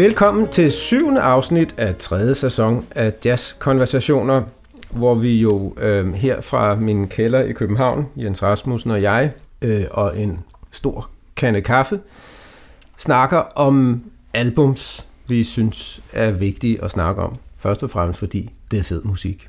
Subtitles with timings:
[0.00, 4.42] Velkommen til syvende afsnit af tredje sæson af Jazz Konversationer,
[4.90, 9.32] hvor vi jo øh, her fra min kælder i København, Jens Rasmussen og jeg,
[9.62, 10.38] øh, og en
[10.70, 12.00] stor kande kaffe,
[12.96, 14.02] snakker om
[14.34, 17.36] albums, vi synes er vigtige at snakke om.
[17.58, 19.48] Først og fremmest fordi det er fed musik.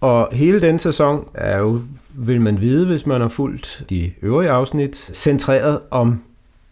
[0.00, 1.80] Og hele den sæson er jo,
[2.14, 6.22] vil man vide, hvis man har fulgt de øvrige afsnit, centreret om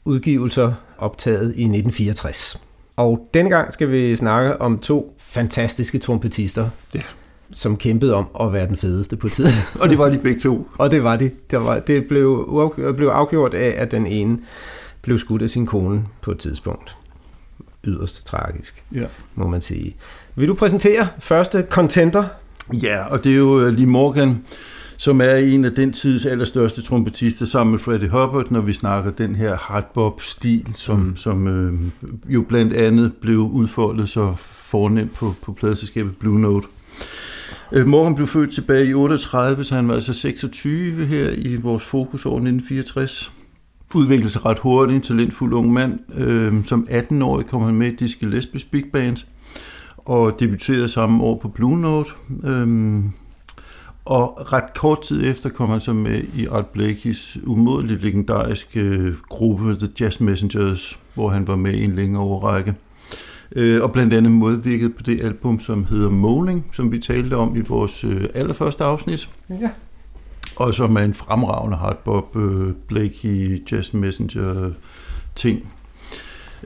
[0.05, 2.61] udgivelser optaget i 1964.
[2.97, 7.01] Og denne gang skal vi snakke om to fantastiske trompetister, Ja.
[7.53, 9.51] som kæmpede om at være den fedeste på tiden.
[9.81, 10.69] Og det var de begge to.
[10.79, 11.31] Og det var de.
[11.51, 14.39] Det, var, det blev, blev afgjort af, at den ene
[15.03, 16.97] blev skudt af sin kone på et tidspunkt.
[17.85, 19.05] Yderst tragisk, Ja.
[19.35, 19.97] må man sige.
[20.35, 22.25] Vil du præsentere første contender?
[22.73, 24.45] ja, og det er jo øh, Lee Morgan,
[25.03, 29.11] som er en af den tids allerstørste trompetister sammen med Freddie Hubbard, når vi snakker
[29.11, 31.17] den her hardbop-stil, som, mm.
[31.17, 31.73] som øh,
[32.27, 36.67] jo blandt andet blev udfoldet så fornemt på, på pladeselskabet Blue Note.
[37.73, 41.85] Øh, Morgan blev født tilbage i 38, så han var altså 26 her i vores
[41.85, 43.33] fokusår 1964.
[43.95, 45.99] Udviklede sig ret hurtigt, en talentfuld ung mand.
[46.15, 49.17] Øh, som 18-årig kom han med i Dizzy Gillespie's Big Band,
[49.97, 52.11] og debuterede samme år på Blue Note.
[52.45, 53.13] Øhm,
[54.05, 59.15] og ret kort tid efter kom han så med i Art Blakey's umådeligt legendariske øh,
[59.29, 62.75] gruppe The Jazz Messengers, hvor han var med i en længere overrække.
[63.57, 67.57] Øh, og blandt andet modvirket på det album, som hedder Moaning, som vi talte om
[67.57, 69.71] i vores øh, allerførste afsnit, Ja.
[70.57, 72.37] og som er en fremragende hardbop
[72.89, 74.71] Blakey Jazz Messenger
[75.35, 75.73] ting.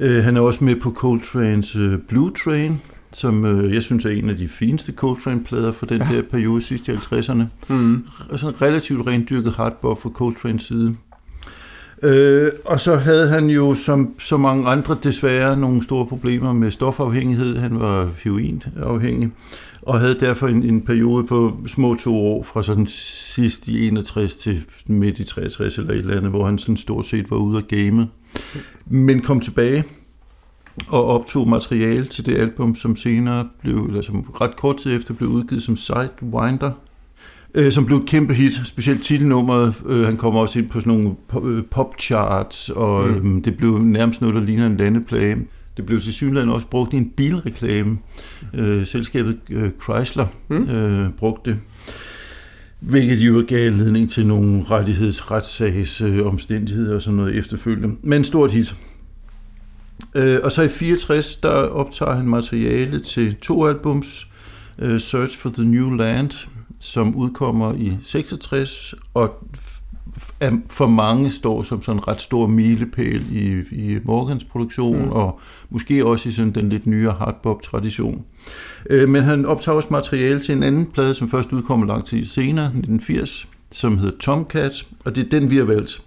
[0.01, 2.81] Han er også med på Coltrane's Blue Train,
[3.13, 6.05] som øh, jeg synes er en af de fineste Coltrane-plader for den ja.
[6.05, 7.43] her periode sidst i 50'erne.
[7.69, 8.05] Mm.
[8.31, 10.97] Altså en relativt rendyrket hardbop fra Coltrane's side.
[12.03, 16.71] Øh, og så havde han jo, som så mange andre desværre, nogle store problemer med
[16.71, 17.57] stofafhængighed.
[17.57, 19.31] Han var heroinafhængig,
[19.83, 24.37] og havde derfor en, en periode på små to år, fra sådan sidst i 61
[24.37, 27.59] til midt i 63 eller et eller andet, hvor han sådan stort set var ude
[27.59, 28.09] af gamet.
[28.87, 29.85] Men kom tilbage
[30.89, 35.15] og optog materiale til det album, som senere blev, eller som ret kort tid efter
[35.15, 36.71] blev udgivet som Sidewinder,
[37.55, 39.75] øh, som blev et kæmpe hit, specielt titelnummeret.
[39.87, 43.37] Øh, han kommer også ind på sådan nogle øh, popcharts, og mm.
[43.37, 45.37] øh, det blev nærmest noget, der ligner en landeplage.
[45.77, 47.99] Det blev til synligheden også brugt i en bilreklame.
[48.55, 50.69] Øh, selskabet øh, Chrysler Mm.
[50.69, 51.59] øh, brugte det.
[52.81, 57.97] Hvilket jo gav anledning til nogle rettighedsretssags øh, omstændigheder og sådan noget efterfølgende.
[58.03, 58.75] Men stort hit.
[60.15, 64.27] Øh, og så i 64, der optager han materiale til to albums.
[64.79, 66.31] Øh, Search for the New Land,
[66.81, 69.49] som udkommer i 66, og
[70.69, 75.11] for mange står som sådan en ret stor milepæl i, i Morgans produktion, mm.
[75.11, 75.41] og
[75.71, 78.25] måske også i sådan den lidt nyere hardbop-tradition.
[78.91, 82.25] Øh, men han optager også materiale til en anden plade, som først udkommer lang tid
[82.25, 86.03] senere, 1980, som hedder Tomcat, og det er den, vi har valgt.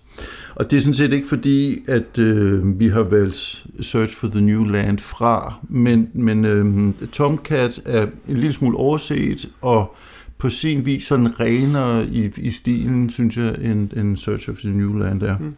[0.55, 4.41] Og det er sådan set ikke fordi, at øh, vi har valgt Search for the
[4.41, 9.95] New Land fra, men, men øh, Tomcat er en lille smule overset, og
[10.37, 14.69] på sin vis sådan renere i, i stilen, synes jeg, end, end Search of the
[14.69, 15.37] New Land er.
[15.37, 15.53] Mm.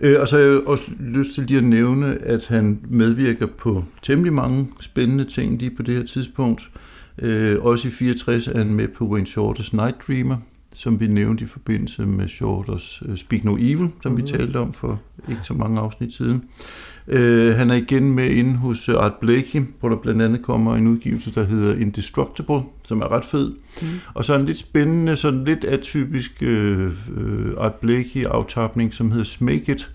[0.00, 3.84] Øh, og så har jeg også lyst til lige at nævne, at han medvirker på
[4.02, 6.70] temmelig mange spændende ting lige på det her tidspunkt.
[7.22, 10.36] Øh, også i 64 er han med på Wayne Shorters Night Dreamer,
[10.78, 14.16] som vi nævnte i forbindelse med Shorters uh, Speak No Evil, som mm.
[14.16, 14.30] vi Mhm.
[14.30, 16.44] talte om for ikke så mange afsnit siden.
[17.06, 17.14] Uh,
[17.56, 20.86] han er igen med inde hos uh, Art Blakey, hvor der blandt andet kommer en
[20.86, 23.52] udgivelse, der hedder Indestructible, som er ret fed.
[23.82, 23.86] Mm.
[24.14, 26.90] Og så en lidt spændende, sådan lidt atypisk uh,
[27.64, 29.90] Art Blakey-aftapning, som hedder Smake It,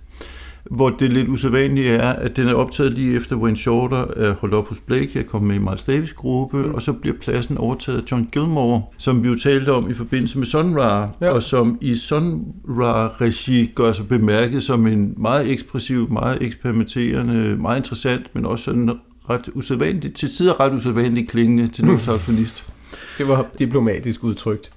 [0.66, 4.54] hvor det lidt usædvanlige er, at den er optaget lige efter Wayne Shorter er holdt
[4.56, 6.74] op hos Blake, er kommet med i Miles Davis gruppe, Mm.
[6.74, 10.38] og så bliver pladsen overtaget af John Gilmore, som vi jo talte om i forbindelse
[10.38, 11.30] med Sun Ra, Ja.
[11.30, 17.78] og som i Sun Ra-regi gør sig bemærket som en meget ekspressiv, meget eksperimenterende, meget
[17.78, 18.90] interessant, men også sådan
[19.30, 22.68] ret usædvanligt, til sider ret usædvanligt klingende til noget saxofonist.
[23.18, 24.72] Det var diplomatisk udtrykt.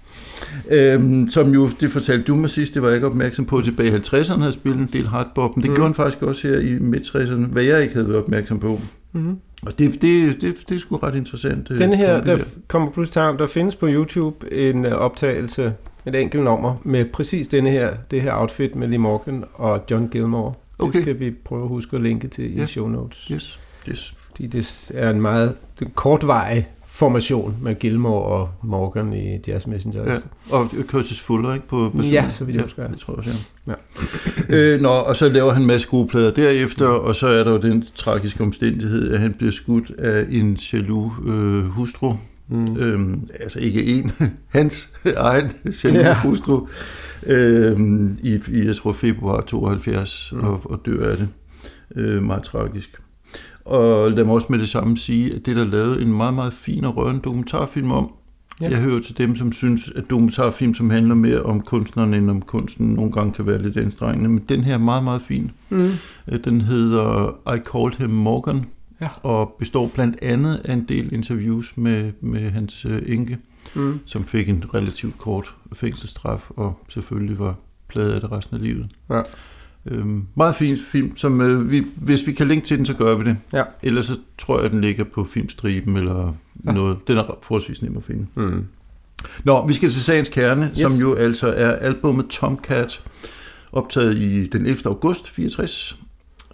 [0.71, 3.89] Øhm, som jo, det fortalte du mig sidst, det var jeg ikke opmærksom på, tilbage
[3.89, 5.73] i 50'erne havde spillet en del hardbop, men det Mm.
[5.73, 5.75] mm.
[5.77, 8.81] gjorde han faktisk også her i midt-60'erne, hvad jeg ikke havde været opmærksom på.
[9.13, 9.37] Mm-hmm.
[9.63, 11.69] Og det, det, det, det er sgu ret interessant.
[11.71, 12.39] øh, Den her, det der
[12.69, 15.73] kommer pludselig til der findes på YouTube en øh, optagelse,
[16.07, 20.09] et enkelt nummer, med præcis denne her, det her outfit med Lee Morgan og John
[20.09, 20.53] Gilmore.
[20.77, 21.01] Det Okay.
[21.03, 22.67] skal vi prøve at huske at linke til i Ja.
[22.67, 23.29] show notes.
[23.33, 23.59] Yes,
[23.89, 24.15] yes.
[24.29, 30.13] Fordi det er en meget det kortvarig formation med Gilmore og Morgan i Jazz Messenger.
[30.13, 30.19] Ja.
[30.51, 31.69] Og Curtis Fuller, ikke?
[31.69, 32.83] På, på ja, så vidt jeg husker.
[32.83, 33.31] Ja, det tror jeg også,
[33.67, 33.73] ja.
[34.49, 34.57] ja.
[34.75, 37.51] øh, nå, og så laver han en masse gode plader derefter, og så er der
[37.51, 42.15] jo den tragiske omstændighed, at han bliver skudt af en jaloux øh, hustru.
[42.49, 42.77] Mm.
[42.77, 44.13] Øhm, altså ikke en,
[44.49, 45.53] hans egen
[45.85, 46.21] jaloux ja.
[46.21, 46.67] hustru,
[47.27, 50.41] øhm, i, i, jeg tror, februar 72, mm.
[50.41, 51.29] og, og dør af det.
[51.97, 53.01] Øh, meget tragisk.
[53.65, 56.53] Og lad mig også med det samme sige, at det der lavet en meget, meget
[56.53, 58.13] fin og rørende dokumentarfilm om.
[58.61, 58.71] Ja.
[58.71, 62.43] Jeg hører til dem, som synes, at dokumentarfilm, som handler mere om kunstneren end om
[62.43, 64.31] kunsten, nogle gange kan være lidt anstrengende.
[64.31, 65.51] Men den her er meget, meget fin.
[65.69, 65.91] Mm.
[66.45, 68.65] Den hedder I Called Him Morgan,
[69.01, 69.09] ja.
[69.23, 73.39] og består blandt andet af en del interviews med, med hans uh, enke,
[73.75, 74.01] mm.
[74.07, 77.55] som fik en relativt kort fængselsstraf, og selvfølgelig var
[77.89, 78.89] pladet af det resten af livet.
[79.11, 79.23] Ja.
[79.87, 83.17] Øhm, meget fin film, som øh, vi, hvis vi kan linke til den, så gør
[83.17, 83.37] vi det.
[83.53, 83.63] Ja.
[83.83, 86.35] Ellers så tror jeg, at den ligger på filmstriben eller
[86.65, 86.73] ja.
[86.73, 87.09] noget.
[87.09, 88.27] Den er forholdsvis nem at finde.
[88.35, 88.65] Mm.
[89.45, 90.79] Nå, vi skal til sagens kerne, yes.
[90.79, 93.03] som jo altså er albumet Tomcat,
[93.73, 94.81] optaget i den 11.
[94.87, 95.99] august 64.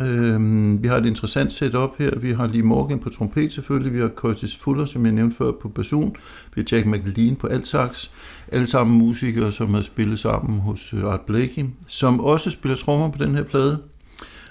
[0.02, 2.18] Øhm, vi har et interessant setup her.
[2.18, 3.92] Vi har lige Morgan på trompet selvfølgelig.
[3.92, 6.16] Vi har Curtis Fuller, som jeg nævnte før, på basun.
[6.54, 8.10] Vi har Jack McLean på altsax.
[8.52, 13.10] Alle sammen musikere, som har spillet sammen hos øh, Art Blakey, som også spiller trommer
[13.10, 13.78] på den her plade.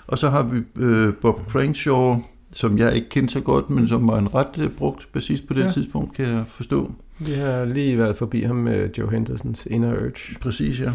[0.08, 2.16] Og så har vi øh, Bob Crankshaw,
[2.54, 5.54] som jeg ikke kendte så godt, men som var en ret øh, brugt bassist på
[5.54, 5.68] det ja.
[5.68, 6.92] tidspunkt, kan jeg forstå.
[7.20, 10.40] Vi har lige været forbi ham med Joe Hendersons Inner Urge.
[10.42, 10.92] Præcis, ja.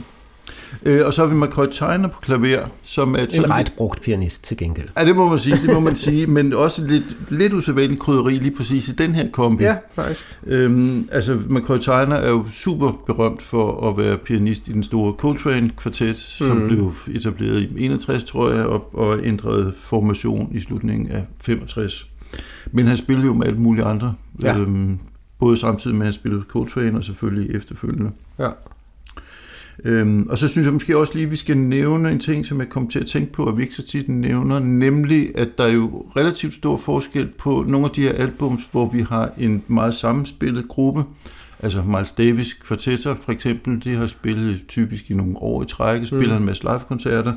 [0.83, 3.19] Øh, og så har vi McCoy Tyner på klaver, som er...
[3.19, 4.89] Et, en ret brugt pianist til gengæld.
[4.97, 8.35] Ja, det må man sige, det må man sige, men også lidt, lidt usædvanligt krydderi
[8.35, 9.65] lige præcis i den her kombi.
[9.65, 10.39] Ja, faktisk.
[10.47, 15.13] Øhm, altså, McCoy Tyner er jo super berømt for at være pianist i den store
[15.13, 16.47] Coltrane-kvartet, mm.
[16.47, 22.07] som blev etableret i 61, tror jeg, og, og ændrede formation i slutningen af 65.
[22.73, 24.59] Men han spillede jo med alt muligt andre, ja.
[24.59, 24.99] øhm,
[25.39, 28.11] både samtidig med, at han spillede Coltrane og selvfølgelig efterfølgende.
[28.39, 28.49] Ja.
[29.85, 32.61] Øhm, og så synes jeg måske også lige, at vi skal nævne en ting, som
[32.61, 35.65] jeg kom til at tænke på, at vi ikke så tit nævner, nemlig at der
[35.65, 39.63] er jo relativt stor forskel på nogle af de her albums, hvor vi har en
[39.69, 41.05] meget sammenspillet gruppe.
[41.63, 46.07] Altså Miles Davis kvartetter for eksempel, det har spillet typisk i nogle år i træk,
[46.07, 46.43] spiller mm.
[46.43, 47.33] en masse live-koncerter.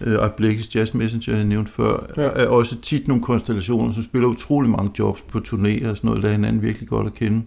[0.00, 2.22] Øh, og Blakes Jazz Messenger, jeg nævnte før, ja.
[2.22, 6.22] er også tit nogle konstellationer, som spiller utrolig mange jobs på turnéer og sådan noget,
[6.22, 7.42] der hinanden virkelig godt at kende.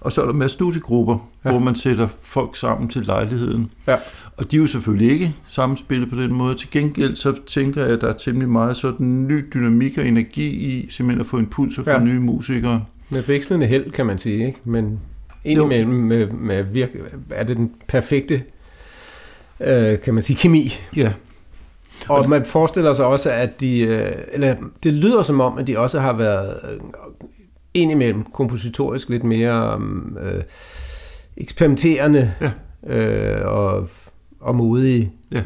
[0.00, 1.50] Og så er der med studiegrupper, ja.
[1.50, 3.70] hvor man sætter folk sammen til lejligheden.
[3.86, 3.96] Ja.
[4.36, 6.54] Og de er jo selvfølgelig ikke sammenspillet på den måde.
[6.54, 10.46] Til gengæld så tænker jeg, at der er temmelig meget sådan ny dynamik og energi
[10.46, 12.04] i simpelthen at få impulser fra ja.
[12.04, 12.84] nye musikere.
[13.10, 14.58] Med vekslende held, kan man sige, ikke?
[14.64, 15.00] Men
[15.44, 16.98] indimellem med, med virke,
[17.30, 18.42] er det den perfekte,
[19.60, 20.72] øh, kan man sige, kemi.
[20.96, 21.12] Ja.
[22.08, 25.78] Og man forestiller sig også, at de, øh, eller det lyder som om, at de
[25.78, 26.80] også har været øh,
[27.74, 29.80] indimellem kompositorisk lidt mere
[30.20, 30.42] øh,
[31.36, 32.50] eksperimenterende ja.
[32.96, 33.88] øh, og,
[34.40, 35.12] og modige.
[35.32, 35.42] Ja.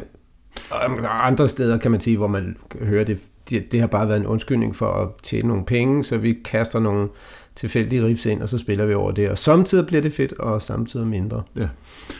[0.71, 3.19] Og andre steder kan man sige, hvor man hører det,
[3.49, 6.79] det, det har bare været en undskyldning for at tjene nogle penge, så vi kaster
[6.79, 7.09] nogle
[7.55, 9.29] tilfældige riffs ind, og så spiller vi over det.
[9.29, 11.43] Og samtidig bliver det fedt, og samtidig mindre.
[11.55, 11.67] Ja.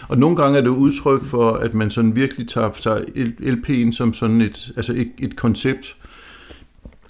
[0.08, 3.02] Og nogle gange er det udtryk for, at man sådan virkelig tager sig
[3.40, 5.96] LP'en som sådan et, altså et, et koncept,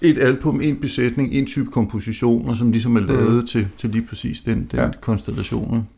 [0.00, 3.46] et album, en besætning, en type kompositioner, som ligesom er lavet mm.
[3.46, 4.90] til, til lige præcis den, den ja.
[5.00, 5.88] konstellation.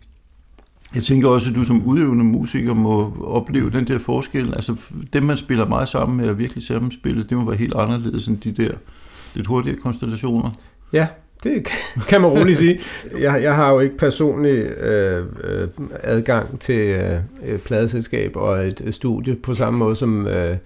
[0.94, 4.54] Jeg tænker også, at du som udøvende musiker må opleve den der forskel.
[4.54, 4.76] Altså
[5.12, 8.38] dem, man spiller meget sammen med og virkelig sammenspillet, det må være helt anderledes end
[8.38, 8.70] de der
[9.34, 10.50] lidt hurtigere konstellationer.
[10.92, 11.06] Ja,
[11.44, 11.66] det
[12.08, 12.80] kan man roligt sige.
[13.20, 15.68] Jeg, jeg har jo ikke personlig øh, øh,
[16.02, 17.00] adgang til
[17.44, 20.56] øh, pladeselskab og et studie på samme måde som øh,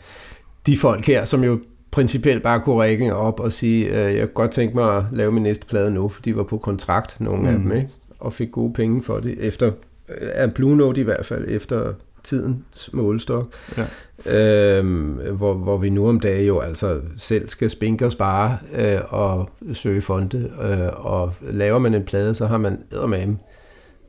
[0.66, 1.58] de folk her, som jo
[1.90, 5.32] principielt bare kunne række op og sige, øh, jeg kunne godt tænke mig at lave
[5.32, 7.46] min næste plade nu, for de var på kontrakt, nogle mm.
[7.46, 7.88] af dem, ikke?
[8.18, 9.66] og fik gode penge for det, efter,
[10.08, 11.92] øh, af Blue Note i hvert fald, efter
[12.24, 13.52] tidens målestok.
[13.76, 13.86] Ja.
[14.26, 19.00] Øhm, hvor, hvor vi nu om dagen jo altså selv skal spinke og spare øh,
[19.08, 20.52] og søge fonde.
[20.62, 23.36] Øh, og laver man en plade, så har man med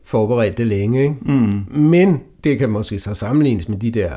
[0.03, 1.01] forberedt det længe.
[1.01, 1.15] Ikke?
[1.21, 1.79] Mm.
[1.79, 4.13] Men det kan måske så sammenlignes med de der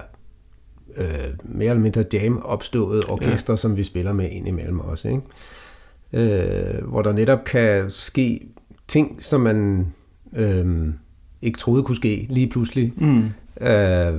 [0.96, 1.06] øh,
[1.44, 3.56] mere eller mindre jam opståede orkester, ja.
[3.56, 5.08] som vi spiller med ind imellem også.
[5.08, 5.22] Ikke?
[6.12, 8.46] Øh, hvor der netop kan ske
[8.88, 9.86] ting, som man
[10.36, 10.88] øh,
[11.42, 12.92] ikke troede kunne ske lige pludselig.
[12.96, 14.14] Mm øh,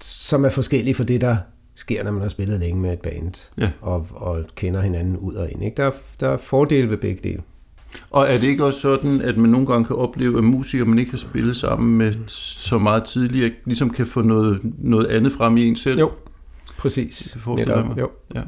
[0.00, 1.36] som er forskellige for det, der
[1.74, 3.70] sker, når man har spillet længe med et band, ja.
[3.80, 5.64] og, og kender hinanden ud og ind.
[5.64, 5.76] Ikke?
[5.82, 7.42] Der, der er fordele ved begge dele.
[8.10, 10.98] Og er det ikke også sådan, at man nogle gange kan opleve, at musikere, man
[10.98, 15.56] ikke har spillet sammen med så meget tidligere, ligesom kan få noget, noget andet frem
[15.56, 15.98] i en selv?
[15.98, 16.10] Jo,
[16.78, 17.30] præcis.
[17.34, 17.98] Det forestiller mig.
[17.98, 18.10] Jo.
[18.34, 18.40] Ja.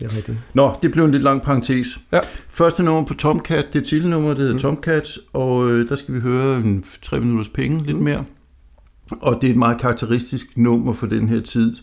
[0.00, 0.38] Det er rigtigt.
[0.54, 1.98] Nå, det blev en lidt lang parentes.
[2.12, 2.20] Ja.
[2.48, 4.58] Første nummer på Tomcat, det er titelnummer, det hedder Mm.
[4.58, 8.02] Tomcats, og øh, der skal vi høre en tre minutters penge, lidt Mm.
[8.04, 8.24] mere.
[9.10, 11.76] Og det er et meget karakteristisk nummer for den her tid.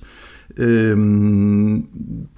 [0.57, 1.85] Øhm,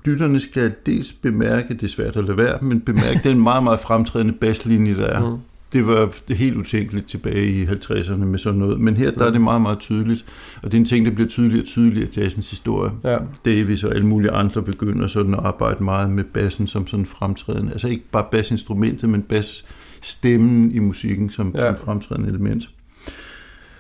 [0.06, 3.80] lytterne skal dels bemærke, det er svært at lade være, men bemærke den meget, meget
[3.80, 5.30] fremtrædende basslinje, der er.
[5.30, 5.38] Mm.
[5.74, 8.80] Det var helt utænkeligt tilbage i 50'erne med sådan noget.
[8.80, 10.26] Men her der er det meget, meget tydeligt.
[10.64, 12.92] Og det er en ting, der bliver tydeligere og tydeligere i jazzens historie.
[13.04, 13.18] Ja.
[13.46, 17.72] Davis og alle mulige andre begynder sådan at arbejde meget med bassen som sådan fremtrædende.
[17.72, 21.76] Altså ikke bare bassinstrumentet, men basstemmen i musikken som, ja.
[21.76, 22.70] som fremtrædende element.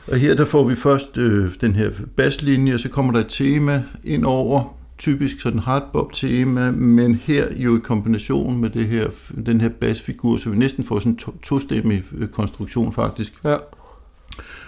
[0.08, 3.28] Og her der får vi først øh, den her basslinje, og så kommer der et
[3.30, 9.08] tema ind over, typisk sådan hardbop tema, men her jo i kombination med det her,
[9.46, 13.34] den her bassfigur, så vi næsten får sådan en to, tostemmig øh, konstruktion faktisk.
[13.44, 13.58] Ja.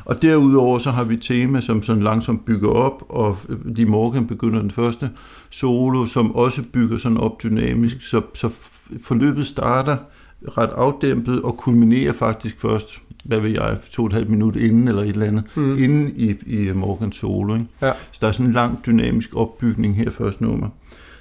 [0.06, 4.62] Og derudover så har vi tema, som sådan langsomt bygger op, og Lee Morgan begynder
[4.62, 5.10] den første
[5.50, 8.50] solo, som også bygger sådan op dynamisk, så, så
[9.04, 9.98] forløbet starter
[10.48, 14.88] ret afdæmpet og kulminerer faktisk først, hvad ved jeg, to og et halvt minut inden
[14.88, 15.78] eller et eller andet, Mm.
[15.84, 17.54] inden i, i Morgans solo.
[17.54, 17.66] Ikke?
[17.82, 17.92] Ja.
[18.12, 20.70] Så der er sådan en lang dynamisk opbygning her første nummer,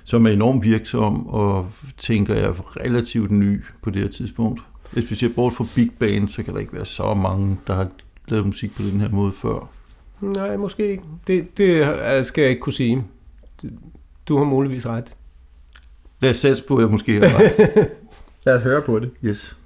[0.05, 1.67] som er enormt virksom og
[1.99, 4.61] tænker jeg relativt ny på det her tidspunkt.
[4.93, 7.75] Hvis vi ser bort fra Big Band, så kan der ikke være så mange, der
[7.75, 7.89] har
[8.29, 9.69] lavet musik på den her måde før.
[10.21, 11.03] Nej, måske ikke.
[11.27, 13.05] Det, det skal jeg ikke kunne sige.
[14.29, 15.15] Du har muligvis ret.
[16.21, 17.53] Lad os satse på, at jeg måske har ret.
[18.47, 19.11] Lad os høre på det.
[19.25, 19.57] Yes.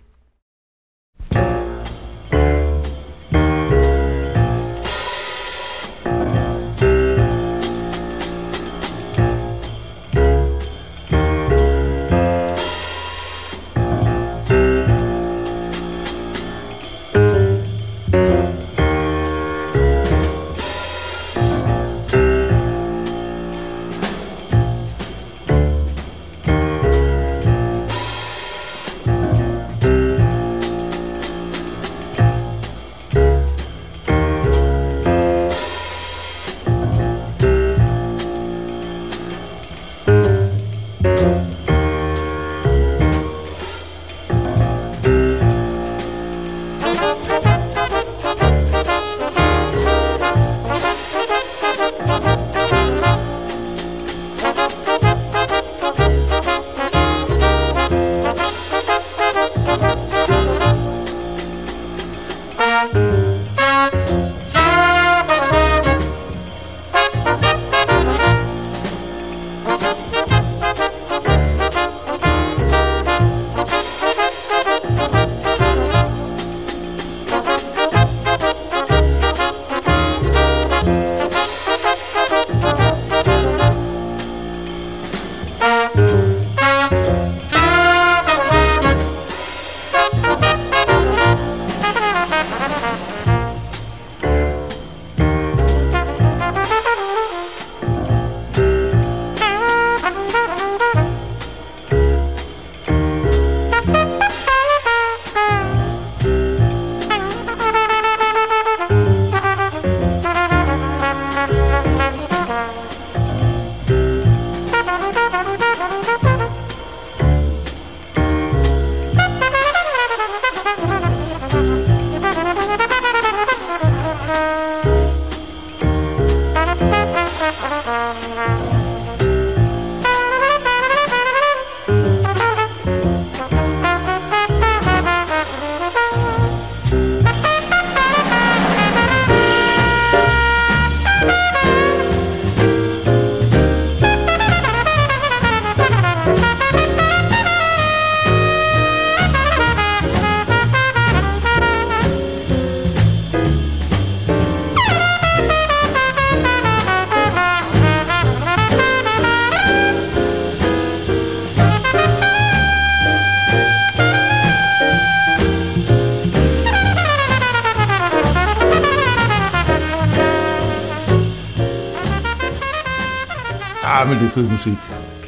[174.01, 174.73] Ah, men det er fed musik.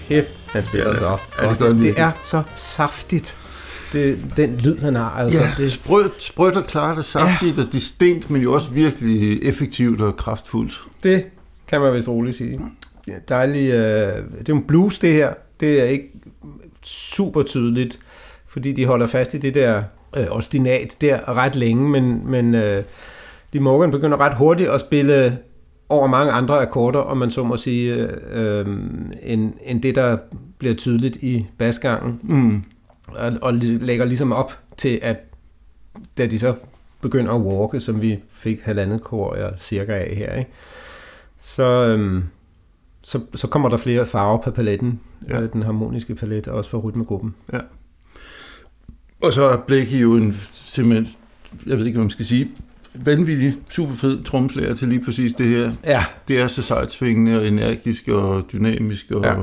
[0.08, 1.20] Kæft, han spiller det op.
[1.42, 2.02] ja, det det virkelig.
[2.02, 3.36] er så saftigt.
[3.92, 5.10] Det, den lyd, han har.
[5.10, 7.62] Altså, Ja, det er det, sprødt, sprødt og klart og saftigt ja.
[7.62, 10.80] og distinkt, men jo også virkelig effektivt og kraftfuldt.
[11.02, 11.24] det
[11.68, 12.60] kan man vist roligt sige.
[13.08, 15.32] Ja, dejlig, øh, det er en blues, det her.
[15.60, 16.10] Det er ikke
[16.82, 17.98] super tydeligt,
[18.48, 19.82] fordi de holder fast i det der
[20.16, 22.82] øh, ostinat der ret længe, men, men øh,
[23.52, 25.38] de Morgan begynder ret hurtigt at spille
[25.92, 28.66] over mange andre akkorder, om man så må sige, øh,
[29.22, 30.16] end, end det, der
[30.58, 32.20] bliver tydeligt i basgangen.
[32.22, 32.62] Mm.
[33.08, 35.16] Og, og lægger ligesom op til, at
[36.18, 36.54] da de så
[37.00, 40.50] begynder at walke, som vi fik halvandet kor cirka af her, ikke?
[41.38, 42.24] Så, øhm,
[43.02, 45.40] så, så kommer der flere farver på paletten, ja.
[45.40, 47.34] øh, den harmoniske palet, også for rytmegruppen.
[47.52, 47.58] Ja.
[49.22, 51.16] Og så er Blakey jo en simpelthen,
[51.66, 52.50] jeg ved ikke, hvad man skal sige,
[52.94, 55.72] vanvittig, super fed tromslærer til lige præcis det her.
[55.84, 56.04] Ja.
[56.28, 59.34] Det er så sejt svingende og energisk og dynamisk og ja.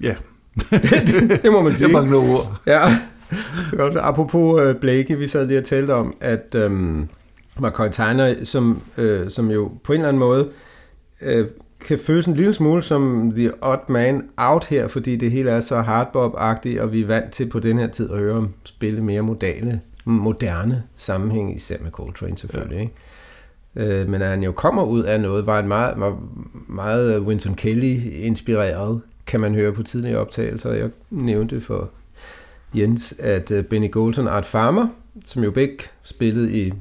[0.00, 0.14] ja.
[0.70, 1.86] det, det må man sige.
[1.88, 2.60] Jeg mangler ord.
[2.66, 2.98] Ja.
[3.76, 3.96] Godt.
[4.00, 7.08] Apropos uh, Blakey, vi sad lige og talte om, at um,
[7.58, 10.48] McCoy Tyner, som, uh, som jo på en eller anden måde
[11.26, 11.46] uh,
[11.86, 15.60] kan føles en lille smule som the odd man out her, fordi det hele er
[15.60, 19.04] så hardbop-agtigt, og vi er vant til på den her tid at høre om spille
[19.04, 22.76] mere moderne, moderne sammenhæng, især med Coltrane selvfølgelig.
[22.76, 22.82] Ja.
[22.82, 24.02] Ikke?
[24.02, 26.16] Uh, men at han jo kommer ud af noget, var en meget, meget,
[26.68, 30.72] meget Winston Kelly-inspireret, kan man høre på tidligere optagelser.
[30.72, 31.90] Jeg nævnte for
[32.74, 34.88] Jens, at uh, Benny Golson Art Farmer,
[35.24, 36.72] som jo begge spillede i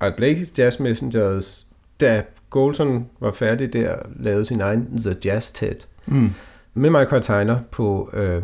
[0.00, 1.66] Art Blakey's Jazz Messengers,
[2.00, 6.30] da Golson var færdig der, lavede sin egen The Jazz Ted, mm.
[6.74, 8.42] med Michael Tyner på øh,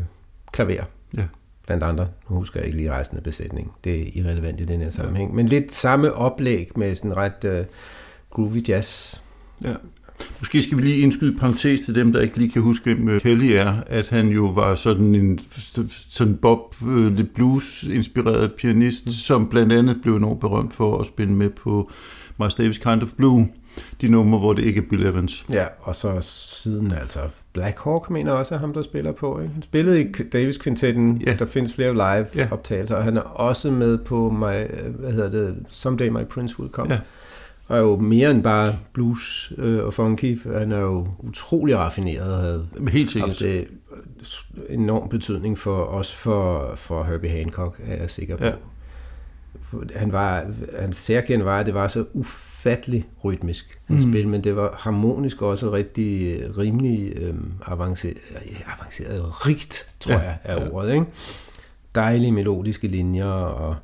[0.52, 0.84] klaver.
[1.66, 2.08] Blandt andre.
[2.30, 3.72] Nu husker jeg ikke lige resten af besætning.
[3.84, 5.30] Det er irrelevant i den her sammenhæng.
[5.30, 5.36] Ja.
[5.36, 7.64] Men lidt samme oplæg med sådan ret øh,
[8.30, 9.20] groovy jazz.
[9.64, 9.74] Ja.
[10.38, 13.20] Måske skal vi lige indskyde parentes til dem, der ikke lige kan huske, hvem øh,
[13.20, 15.38] Kelly er, at han jo var sådan en
[16.08, 19.12] sådan Bob øh, lidt blues-inspireret pianist, mm.
[19.12, 21.90] som blandt andet blev enormt berømt for at spille med på
[22.38, 23.48] Miles Davis Kind of Blue,
[24.00, 25.46] de numre, hvor det ikke er Bill Evans.
[25.52, 27.18] Ja, og så siden altså
[27.52, 29.40] Black Hawk mener også er ham, der spiller på.
[29.40, 29.52] Ikke?
[29.54, 31.36] Han spillede i Davis Quintetten, ja.
[31.38, 32.48] der findes flere live ja.
[32.50, 34.66] optagelser, og han er også med på my,
[34.98, 36.94] hvad hedder det, Someday My Prince Will Come.
[36.94, 37.00] Ja.
[37.68, 40.52] Og er jo mere end bare blues øh, og funky.
[40.58, 43.30] Han er jo utrolig raffineret og havde Helt sikkert.
[43.30, 43.68] haft det
[44.68, 48.44] enorm betydning for os for, for Herbie Hancock, er jeg sikker på.
[48.44, 48.52] Ja.
[49.96, 50.44] Han var,
[50.78, 52.51] hans særkende var, at det var så ufattelig
[53.24, 54.12] rytmisk, hans mm.
[54.12, 57.34] spil, men det var harmonisk også rigtig rimelig øh,
[57.66, 58.16] avanceret,
[58.78, 60.18] avanceret, rigt, tror ja.
[60.18, 60.70] jeg, er ja.
[60.70, 60.92] ordet.
[60.92, 61.04] Ikke?
[61.94, 63.76] Dejlige melodiske linjer og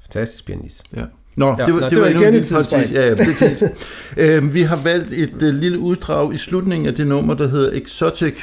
[0.00, 0.84] fantastisk pianist.
[0.96, 1.04] Ja.
[1.36, 2.90] Nå, ja, det, var, nå, det, det var, var igen et tidsspring.
[2.92, 3.76] Ja, ja, det
[4.16, 7.70] øhm, vi har valgt et uh, lille uddrag i slutningen af det nummer, der hedder
[7.82, 8.34] Exotic.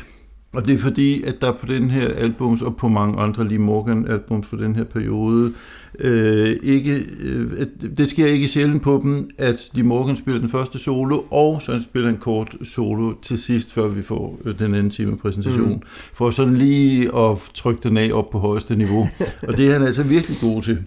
[0.56, 3.58] Og det er fordi, at der på den her albums, og på mange andre Lee
[3.58, 5.54] Morgan albums for den her periode,
[6.00, 10.80] øh, ikke, øh, det sker ikke sjældent på dem, at Lee Morgan spiller den første
[10.80, 14.90] solo, og så spiller en kort solo til sidst, før vi får øh, den anden
[14.90, 15.70] time præsentation.
[15.70, 15.82] Mm.
[16.14, 19.08] For sådan lige at trykke den af op på højeste niveau.
[19.48, 20.78] og det er han altså virkelig god til.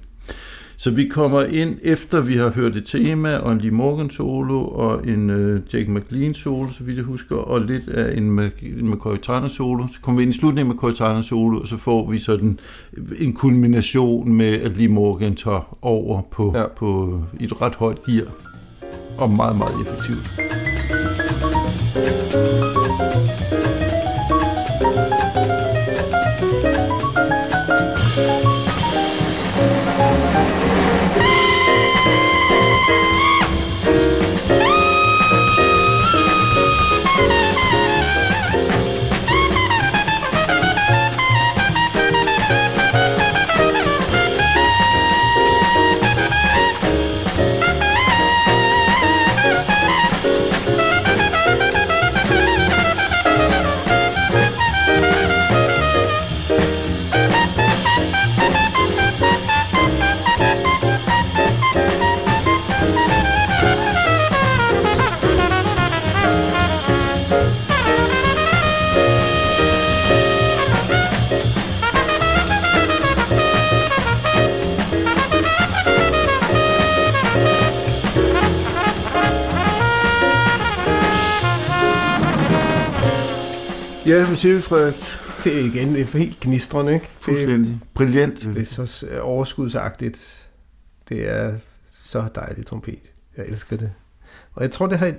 [0.81, 4.64] Så vi kommer ind efter vi har hørt et tema og en Lee Morgan solo
[4.64, 8.91] og en uh, Jake McLean solo, så vidt jeg husker, og lidt af en, en
[8.91, 9.87] McCoy Tyner solo.
[9.93, 12.59] Så kommer vi ind i slutningen med McCoy Tyner solo, og så får vi sådan
[13.19, 16.64] en kulmination med, at Lee Morgan tager over på, ja.
[16.77, 18.27] på et ret højt gear
[19.19, 20.38] og meget, meget effektivt.
[84.09, 84.94] Ja, hvad siger vi, Frederik?
[85.44, 87.09] Det er igen det er helt gnistrende, ikke?
[87.21, 87.73] Fuldstændig.
[87.73, 88.40] Det, Brilliant.
[88.40, 90.49] Det er så overskudsagtigt.
[91.09, 91.55] Det er
[91.92, 93.12] så dejligt trompet.
[93.37, 93.90] Jeg elsker det.
[94.55, 95.14] Og jeg tror, det har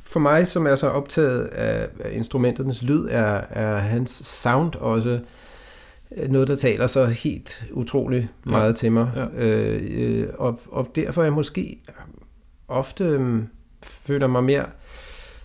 [0.00, 5.20] for mig, som er så optaget af instrumenternes lyd, er, er hans sound også
[6.28, 8.72] noget, der taler så helt utrolig meget ja.
[8.72, 9.10] til mig.
[9.16, 9.44] Ja.
[9.44, 11.82] Øh, og, og derfor er jeg måske
[12.68, 13.42] ofte øh,
[13.82, 14.66] føler mig mere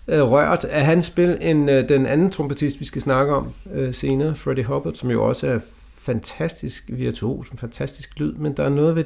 [0.07, 3.93] øh, rørt af hans spil end øh, den anden trompetist, vi skal snakke om øh,
[3.93, 5.59] senere, Freddie Hubbard, som jo også er
[5.95, 9.03] fantastisk virtuos, en fantastisk lyd, men der er noget ved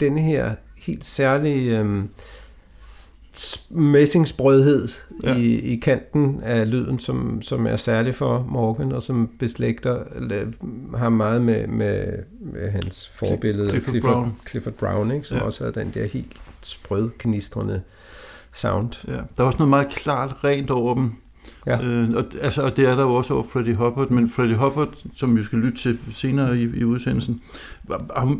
[0.00, 2.02] denne her helt særlige, øh,
[3.70, 4.88] messingsbrødhed
[5.24, 5.34] Ja.
[5.36, 10.02] i, i kanten af lyden, som, som er særlig for Morgan, og som beslægter
[10.96, 12.04] har meget med, med,
[12.40, 14.36] med hans forbillede Clifford Clifford, Brown.
[14.48, 15.26] Clifford Brown ikke?
[15.26, 15.40] som Ja.
[15.42, 15.46] ja.
[15.46, 17.82] også havde den der helt sprød, knistrende
[18.52, 18.90] sound.
[19.08, 21.12] Ja, der er også noget meget klart rent over dem.
[21.66, 21.84] Ja.
[21.84, 24.88] Øh, og, altså, og det er der jo også over Freddie Hubbard, men Freddie Hubbard,
[25.14, 27.40] som vi skal lytte til senere i, i udsendelsen,
[27.84, 28.36] var- har,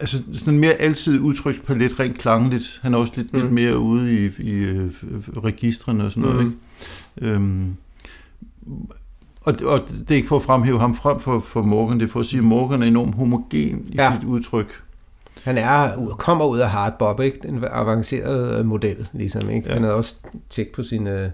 [0.00, 2.78] altså sådan mere altid udtrykspalet rent klangligt.
[2.82, 3.40] Han er også lidt, mm.
[3.40, 4.90] lidt mere ude i, i øh,
[5.44, 6.44] registrene og sådan noget.
[6.46, 6.54] Mm.
[7.22, 7.34] Ikke?
[7.34, 7.74] Øhm,
[9.40, 12.06] og, det- og det er ikke for at fremhæve ham frem for, for Morgan, det
[12.06, 13.44] er for at sige, at Morgan er enormt homogen
[13.88, 14.12] i Ja.
[14.20, 14.82] sit udtryk.
[15.44, 17.48] Han er, kommer ud af hardbop, ikke?
[17.48, 19.50] En avanceret øh, model, ligesom.
[19.50, 19.68] Ikke?
[19.68, 19.74] Ja.
[19.74, 19.80] Ja.
[19.80, 20.14] Han er også
[20.50, 21.30] tjek på sine øh,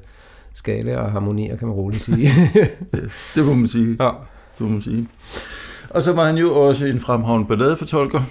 [0.53, 2.31] skala og harmonier, kan man roligt sige.
[3.35, 3.97] Det må man sige.
[4.01, 4.11] ja.
[4.59, 5.09] Det må man sige.
[5.91, 8.23] Og så var han jo også en fremhavnet balladefortolker.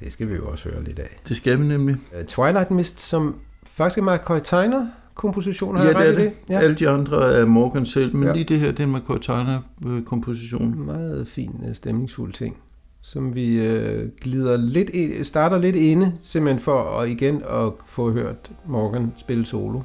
[0.00, 1.20] Det skal vi jo også høre lidt af.
[1.28, 1.96] Det skal vi nemlig.
[2.20, 3.34] Uh, Twilight Mist, som
[3.66, 6.32] faktisk er McCoy Tyner komposition, har Ja, jeg det er det.
[6.48, 6.54] det?
[6.54, 6.60] Ja.
[6.60, 8.28] Alle de andre er Morgan selv, men ja.
[8.28, 8.34] Ja.
[8.34, 10.86] lige det her, det er en McCoy Tyner-komposition.
[10.86, 12.56] Meget fin, øh, stemningsfuld ting,
[13.04, 18.10] som vi øh, glider lidt i, starter lidt inde, simpelthen for at igen at få
[18.10, 19.80] hørt Morgan spille solo.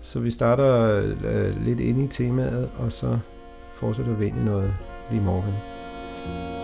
[0.00, 3.18] Så vi starter øh, lidt inde i temaet, og så
[3.74, 4.74] fortsætter vi ind i noget
[5.10, 5.54] lige Morgan.
[6.14, 6.55] Smukt.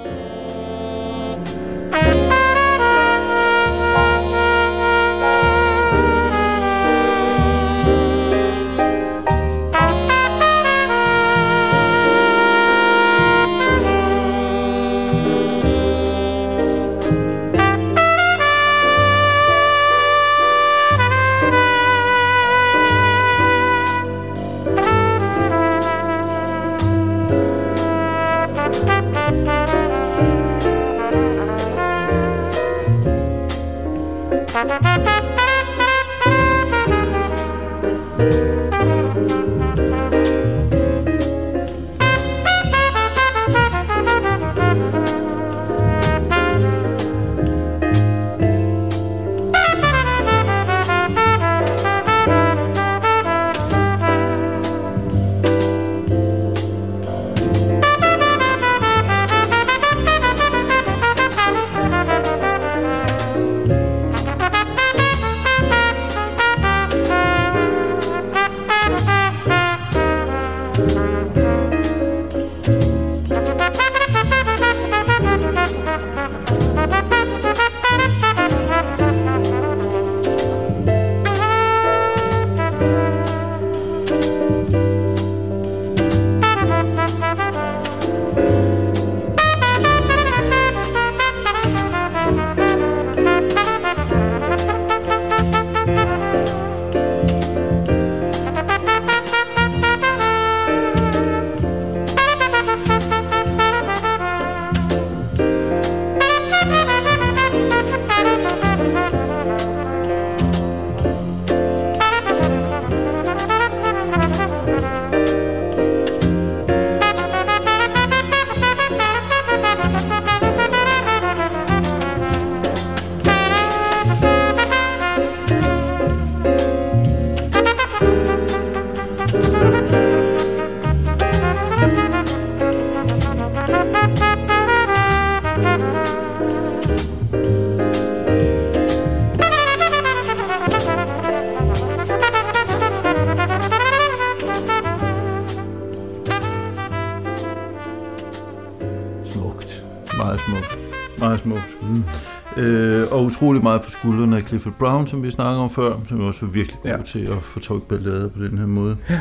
[153.42, 156.52] Utrolig meget på skuldrene af Clifford Brown, som vi snakkede om før, som også var
[156.52, 157.02] virkelig god ja.
[157.02, 158.96] Til at fortolke ballader på den her måde.
[159.10, 159.20] Ja.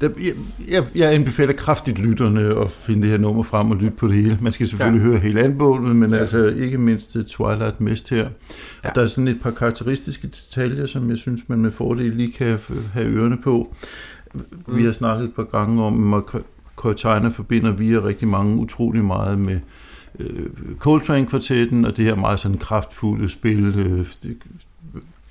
[0.00, 0.32] Der, jeg,
[0.70, 4.14] jeg, jeg anbefaler kraftigt lytterne at finde det her nummer frem og lytte på det
[4.14, 4.38] hele.
[4.42, 5.08] Man skal selvfølgelig ja.
[5.08, 6.16] Høre hele albummet, men ja.
[6.16, 8.28] Altså ikke mindst øh, Twilight Mist her.
[8.84, 8.90] Ja.
[8.94, 12.58] Der er sådan et par karakteristiske detaljer, som jeg synes, man med fordel lige kan
[12.92, 13.74] have ørerne på.
[14.34, 14.76] Mm.
[14.76, 16.22] Vi har snakket et par gange om, at
[16.76, 19.58] Cortana forbinder via rigtig mange utrolig meget med
[20.18, 20.46] øh,
[20.78, 24.06] Coltrane-kvartetten, og det her meget sådan kraftfulde spil, øh,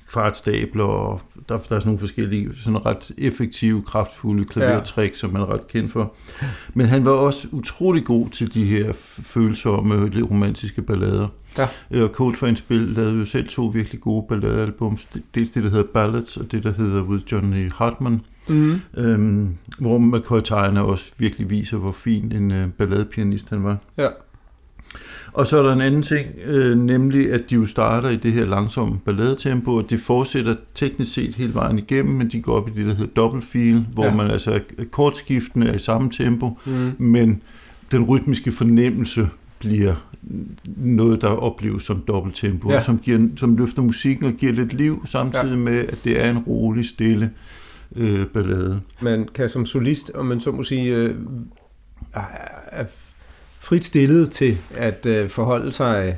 [0.10, 5.16] kvartstabler, og der, der er sådan nogle forskellige sådan ret effektive, kraftfulde klavertræk, ja.
[5.16, 6.14] som man er ret kendt for.
[6.74, 11.28] Men han var også utrolig god til de her følsomme, lidt romantiske ballader.
[11.58, 11.68] Ja.
[11.92, 15.08] Øh, Og Coltrane spil lavede jo selv to virkelig gode balladealbums.
[15.36, 18.22] Dels det, der hedder Ballads, og det, der hedder With Johnny Hartman.
[18.50, 18.82] Mm.
[18.98, 23.78] Øhm, hvor McCoy Tyner også virkelig viser, hvor fin en øh, balladepianist han var.
[23.98, 24.08] Ja.
[25.38, 28.34] Og så er der en anden ting, øh, nemlig at de jo starter i det
[28.34, 32.70] her langsomme balladetempo, og det fortsætter teknisk set hele vejen igennem, men de går op
[32.70, 34.16] i det, der hedder dobbeltfeel, hvor ja.
[34.16, 34.60] man altså
[34.92, 36.92] kortskiftende er i samme tempo, mm.
[36.98, 37.42] men
[37.92, 39.96] den rytmiske fornemmelse bliver
[40.66, 42.82] noget, der opleves som dobbelttempo, ja.
[42.82, 45.56] som, giver, som løfter musikken og giver lidt liv, samtidig ja.
[45.56, 47.32] med, at det er en rolig, stille
[47.96, 48.82] øh, ballade.
[49.02, 51.16] Man kan som solist, om man så må sige, øh,
[52.72, 52.86] er
[53.68, 56.18] frit stillet til at øh, forholde sig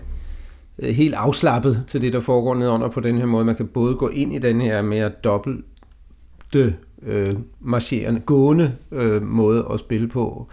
[0.79, 3.45] øh, helt afslappet til det, der foregår nedenunder på den her måde.
[3.45, 9.67] Man kan både gå ind i den her mere dobbelte, øh, marcherende, gående øh, måde
[9.73, 10.47] at spille på,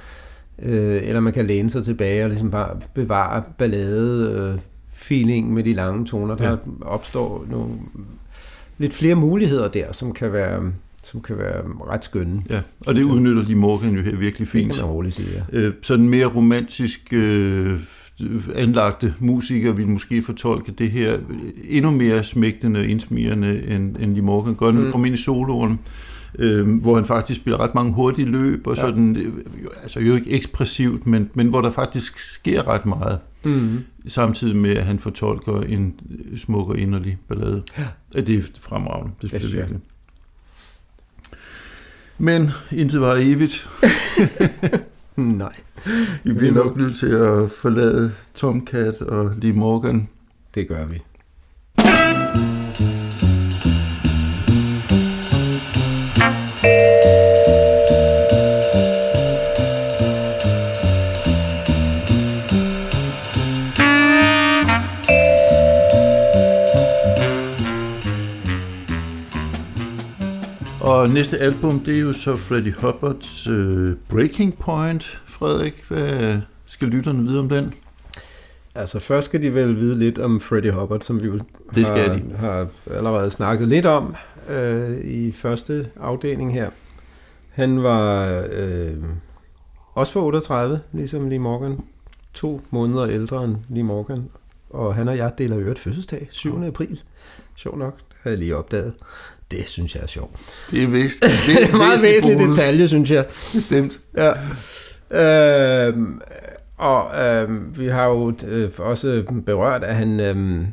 [0.63, 5.65] øh, eller man kan læne sig tilbage og ligesom bare bevare ballade øh, feeling med
[5.65, 6.37] de lange toner.
[6.37, 6.57] Der ja.
[6.81, 7.73] opstår nogle
[8.79, 10.73] lidt flere muligheder der, som kan være
[11.07, 12.43] som kan være ret skønne.
[12.51, 14.69] Ja, og det udnytter de Morgan jo her virkelig fint.
[14.69, 15.59] Det kan man roligt sige, ja.
[15.59, 17.81] Øh, sådan mere romantisk øh,
[18.55, 21.19] anlagte musikere vil måske fortolke det her
[21.65, 24.71] endnu mere smægtende og indsmirrende, end, end de Morgan gør.
[24.71, 25.05] Nu mm.
[25.05, 25.79] ind i soloen,
[26.39, 28.81] øh, hvor han faktisk spiller ret mange hurtige løb, og ja.
[28.81, 29.33] sådan, øh,
[29.83, 33.19] altså jo ikke ekspressivt, men, men hvor der faktisk sker ret meget.
[33.45, 33.79] Mm.
[34.07, 35.95] Samtidig med, at han fortolker en
[36.37, 37.63] smuk og inderlig ballade.
[37.79, 38.21] Ja.
[38.21, 39.81] Det er fremragende, det synes jeg virkelig.
[42.19, 43.69] Men intet var evigt.
[45.17, 45.55] Nej.
[46.25, 50.09] Vi bliver nok nødt til at forlade Tomcat og Lee Morgan.
[50.55, 51.03] Det gør vi.
[71.07, 75.23] Og næste album, det er jo så Freddie Hubbards uh, Breaking Point.
[75.27, 77.75] Frederik, hvad skal lytterne vide om den?
[78.75, 81.41] Altså først skal de vel vide lidt om Freddie Hubbard, som vi jo
[81.75, 82.37] det skal har, de.
[82.37, 84.17] har allerede snakket lidt om
[84.49, 86.71] øh, i første afdeling her.
[87.51, 89.05] Han var øh,
[89.95, 91.81] også for 38, ligesom Lee Morgan.
[92.35, 94.29] To måneder ældre end Lee Morgan.
[94.71, 96.65] Og han og jeg deler øvrigt fødselsdag, 7.
[96.65, 97.03] april.
[97.57, 98.95] Sjov nok, det har jeg lige opdaget.
[99.51, 100.37] Det synes jeg er sjovt.
[100.71, 103.27] Det er, vist, det er en meget væsentlig detalje, synes jeg.
[103.53, 104.01] Bestemt.
[104.17, 104.33] Ja.
[105.11, 106.21] Øhm,
[106.77, 110.67] og øhm, vi har jo øh, også berørt, at han øhm,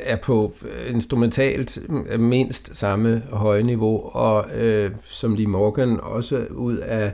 [0.00, 0.54] er på
[0.88, 1.78] instrumentalt
[2.18, 7.12] mindst samme høje niveau, og øh, som Lee Morgan også ud af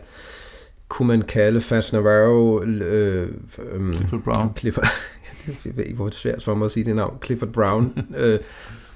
[0.88, 3.28] kunne man kalde Fats Navarro øh,
[3.72, 4.56] øh, Clifford Brown.
[4.58, 4.86] Clifford,
[5.64, 7.18] jeg ved ikke, hvor det er svært for mig at sige det navn.
[7.24, 7.92] Clifford Brown.
[8.16, 8.38] øh,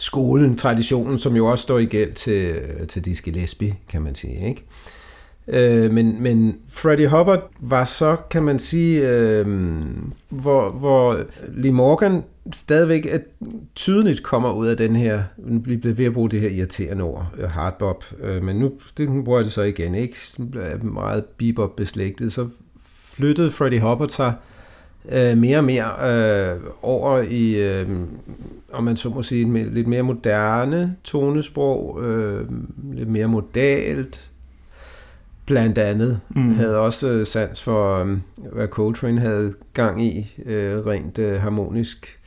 [0.00, 4.48] skolen, traditionen, som jo også står i gæld til, til Dizzy Gillespie, kan man sige.
[4.48, 4.64] Ikke?
[5.48, 9.46] Øh, men, men Freddie Hubbard var så, kan man sige, øh,
[10.28, 13.18] hvor, hvor Lee Morgan stadigvæk er
[13.74, 17.26] tydeligt kommer ud af den her, vi bliver ved at bruge det her irriterende ord,
[17.38, 20.16] øh, hardbop, øh, men nu det bruger jeg det så igen, ikke?
[20.82, 22.48] Meget bebop beslægtet, så
[23.08, 24.34] flyttede Freddie Hubbard sig
[25.08, 27.88] øh, mere og mere øh, over i, øh,
[28.72, 32.46] om man så må sige, lidt mere moderne tonesprog, øh,
[32.92, 34.30] lidt mere modalt,
[35.46, 36.20] blandt andet.
[36.28, 36.54] Mm.
[36.54, 38.18] Havde også øh, sans for, øh,
[38.52, 42.18] hvad Coltrane havde gang i, øh, rent øh, harmonisk,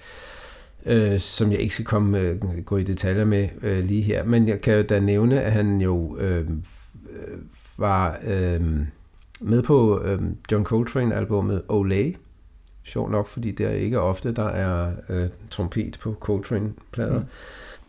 [0.86, 4.24] øh, som jeg ikke skal komme øh, gå i detaljer med øh, lige her.
[4.24, 6.46] Men jeg kan jo da nævne, at han jo øh,
[7.78, 8.62] var øh,
[9.40, 10.20] med på øh,
[10.52, 12.16] John Coltrane-albummet Olay,
[12.84, 17.20] Sjov nok, fordi det er ikke ofte, der er øh, trompet på Coltrane-plader.
[17.20, 17.26] Mm.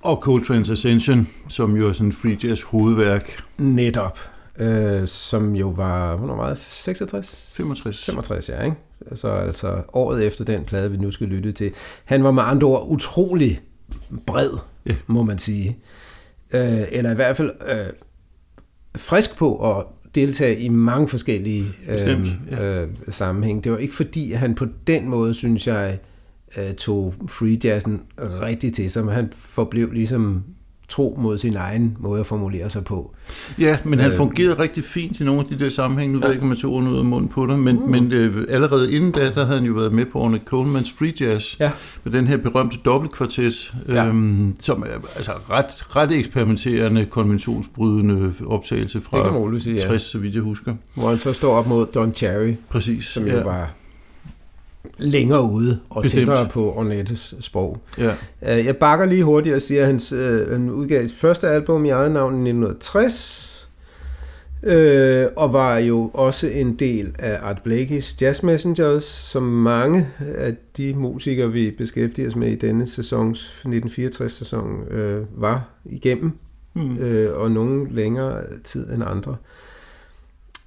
[0.02, 3.42] Og Coltrane's Ascension, som jo er sådan en free jazz hovedværk.
[3.58, 4.18] Netop.
[4.58, 6.58] Øh, som jo var, hvornår var det?
[6.58, 7.54] 66?
[7.56, 8.04] 65.
[8.04, 8.76] 65, ja, ikke?
[9.10, 11.72] Altså, altså året efter den plade, vi nu skal lytte til.
[12.04, 13.60] Han var med andre ord utrolig
[14.26, 14.50] bred,
[14.88, 14.98] yeah.
[15.06, 15.78] må man sige.
[16.54, 17.92] Øh, eller i hvert fald øh,
[18.96, 22.82] frisk på at deltage i mange forskellige Bestemt, ja.
[22.82, 23.64] øh, sammenhæng.
[23.64, 25.98] Det var ikke fordi, at han på den måde, synes jeg,
[26.56, 30.44] øh, tog free jazzen rigtig til sig, men han forblev ligesom
[30.88, 33.14] tro mod sin egen måde at formulere sig på.
[33.58, 36.12] Ja, men han øh, fungerede rigtig fint i nogle af de der sammenhæng.
[36.12, 36.24] Nu ja.
[36.24, 37.90] ved jeg ikke, om man tog ud af munden på dig, men, mm.
[37.90, 41.12] men øh, allerede inden da, der havde han jo været med på Ornette Coleman's Free
[41.20, 41.70] Jazz, ja.
[42.04, 44.06] med den her berømte dobbeltkvartet, ja.
[44.06, 49.98] øhm, som er altså ret, ret eksperimenterende, konventionsbrydende optagelse fra sige, 60, ja.
[49.98, 50.74] så vidt jeg husker.
[50.94, 53.38] Hvor han så står op mod Don Cherry, Præcis, som ja.
[53.38, 53.72] jo var
[54.98, 56.20] længere ude og Bestemt.
[56.20, 57.78] tættere på Ornettes sprog.
[57.98, 58.14] Ja.
[58.42, 61.84] Øh, jeg bakker lige hurtigt og siger, at han, øh, han udgav sit første album
[61.84, 63.50] i eget navn i 1960.
[64.66, 70.54] Øh, og var jo også en del af Art Blakey's Jazz Messengers, som mange af
[70.76, 76.32] de musikere, vi beskæftiger os med i denne sæsons 1964-sæson, øh, var igennem,
[76.74, 76.98] mm.
[76.98, 79.36] øh, og nogen længere tid end andre.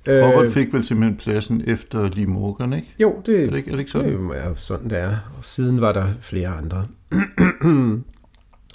[0.07, 2.95] Robert øh, fik vel simpelthen pladsen efter Lee Morgan, ikke?
[2.99, 4.29] Jo, det, er det ikke, er det ikke sådan?
[4.29, 5.17] Det er sådan, det er.
[5.37, 6.87] Og siden var der flere andre.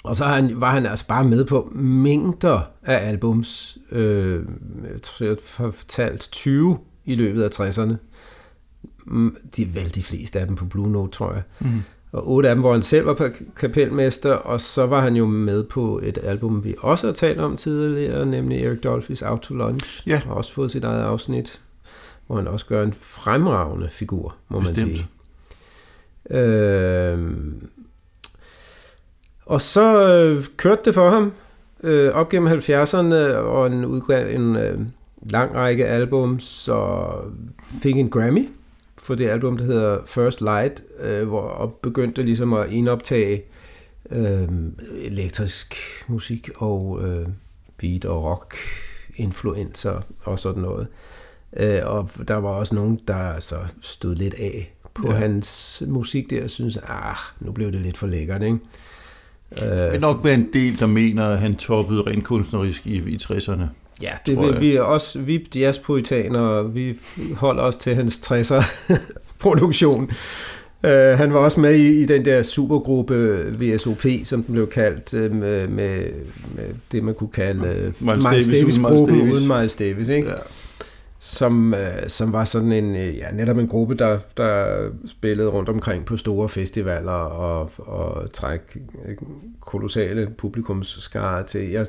[0.03, 3.77] Og så han, var han altså bare med på mængder af albums.
[3.91, 4.41] Øh,
[5.19, 7.95] jeg har fortalt 20 i løbet af 60'erne.
[9.05, 11.43] Mm, de er vel de fleste af dem på Blue Note, tror jeg.
[11.59, 11.81] Mm.
[12.13, 15.63] Og otte af dem, hvor han selv var kapelmester, og så var han jo med
[15.63, 20.07] på et album, vi også har talt om tidligere, nemlig Eric Dolphys Out to Lunch.
[20.07, 20.17] Ja.
[20.17, 21.61] Har også fået sit eget afsnit,
[22.27, 24.77] hvor han også gør en fremragende figur, må Bestemt.
[24.77, 25.07] man sige.
[26.39, 27.19] Øh,
[29.45, 31.31] og så øh, kørte det for ham
[31.83, 34.79] øh, op gennem 70'erne, og en, udgav en øh,
[35.29, 37.23] lang række albums, og
[37.81, 38.49] fik en Grammy
[38.97, 43.43] for det album, der hedder First Light, øh, hvor og begyndte ligesom at indoptage
[44.11, 44.47] øh,
[44.95, 45.75] elektrisk
[46.07, 47.27] musik og øh,
[47.77, 48.57] beat og rock
[49.15, 50.87] influencer og sådan noget.
[51.57, 55.17] Øh, og der var også nogen, der så stod lidt af på ja.
[55.17, 58.59] hans musik der, og synes, ah, nu blev det lidt for lækkert, ikke?
[59.59, 63.15] Det vil nok være en del, der mener, at han toppede rent kunstnerisk i, i
[63.15, 63.63] 60'erne.
[64.01, 66.99] Ja, det vil, vi er også, vi jazzpoetaner, vi
[67.35, 68.63] holder os til hans 60'er
[69.43, 70.11] produktion.
[70.83, 75.13] Uh, han var også med i, i den der supergruppe VSOP, som den blev kaldt,
[75.13, 76.03] uh, med, med,
[76.55, 79.33] med det, man kunne kalde uh, Miles, Miles Davis-gruppen Davis.
[79.33, 80.07] uden Miles Davis.
[80.07, 80.27] Ikke?
[80.27, 80.35] Ja
[81.23, 85.69] som, øh, som var sådan en, øh, ja, netop en gruppe, der, der spillede rundt
[85.69, 89.15] omkring på store festivaler og, og træk øh,
[89.59, 91.69] kolossale publikumsskare til.
[91.69, 91.87] Jeg,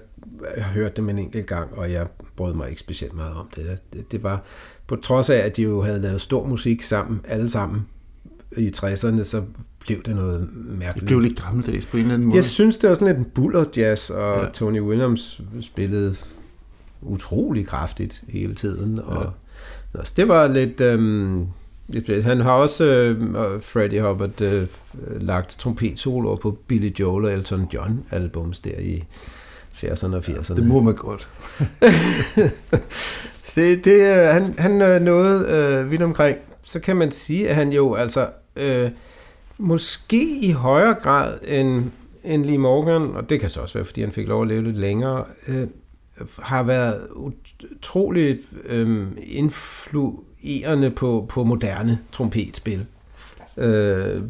[0.57, 3.81] jeg hørte dem en enkelt gang, og jeg brød mig ikke specielt meget om det.
[3.93, 4.13] det.
[4.13, 4.43] Det var
[4.87, 7.87] på trods af, at de jo havde lavet stor musik sammen, alle sammen
[8.57, 9.43] i 60'erne, så
[9.81, 10.95] blev det noget mærkeligt.
[10.95, 12.37] Det blev lidt gammeldags på en eller anden måde.
[12.37, 14.49] Jeg synes, det var sådan lidt en buller jazz, og ja.
[14.51, 16.17] Tony Williams spillede
[17.05, 18.99] utrolig kraftigt hele tiden.
[18.99, 19.23] Og,
[19.95, 19.99] ja.
[19.99, 20.81] altså, det var lidt...
[20.81, 21.47] Øhm,
[22.23, 24.67] han har også, øh, Freddie Hubbard, øh,
[25.21, 29.05] lagt trompetsoloer på Billy Joel og Elton John albums der i
[29.75, 30.55] 80'erne og 80'erne.
[30.55, 31.29] Ja, det må man godt.
[33.43, 36.39] Se, det, øh, han, han øh, nåede øh, vidt omkring.
[36.63, 38.91] Så kan man sige, at han jo altså øh,
[39.59, 41.85] måske i højere grad end,
[42.25, 44.63] end Lee Morgan, og det kan så også være, fordi han fik lov at leve
[44.63, 45.67] lidt længere, øh,
[46.43, 52.87] har været utroligt øh, influerende på, på moderne trompetspil.
[53.57, 54.23] Øh,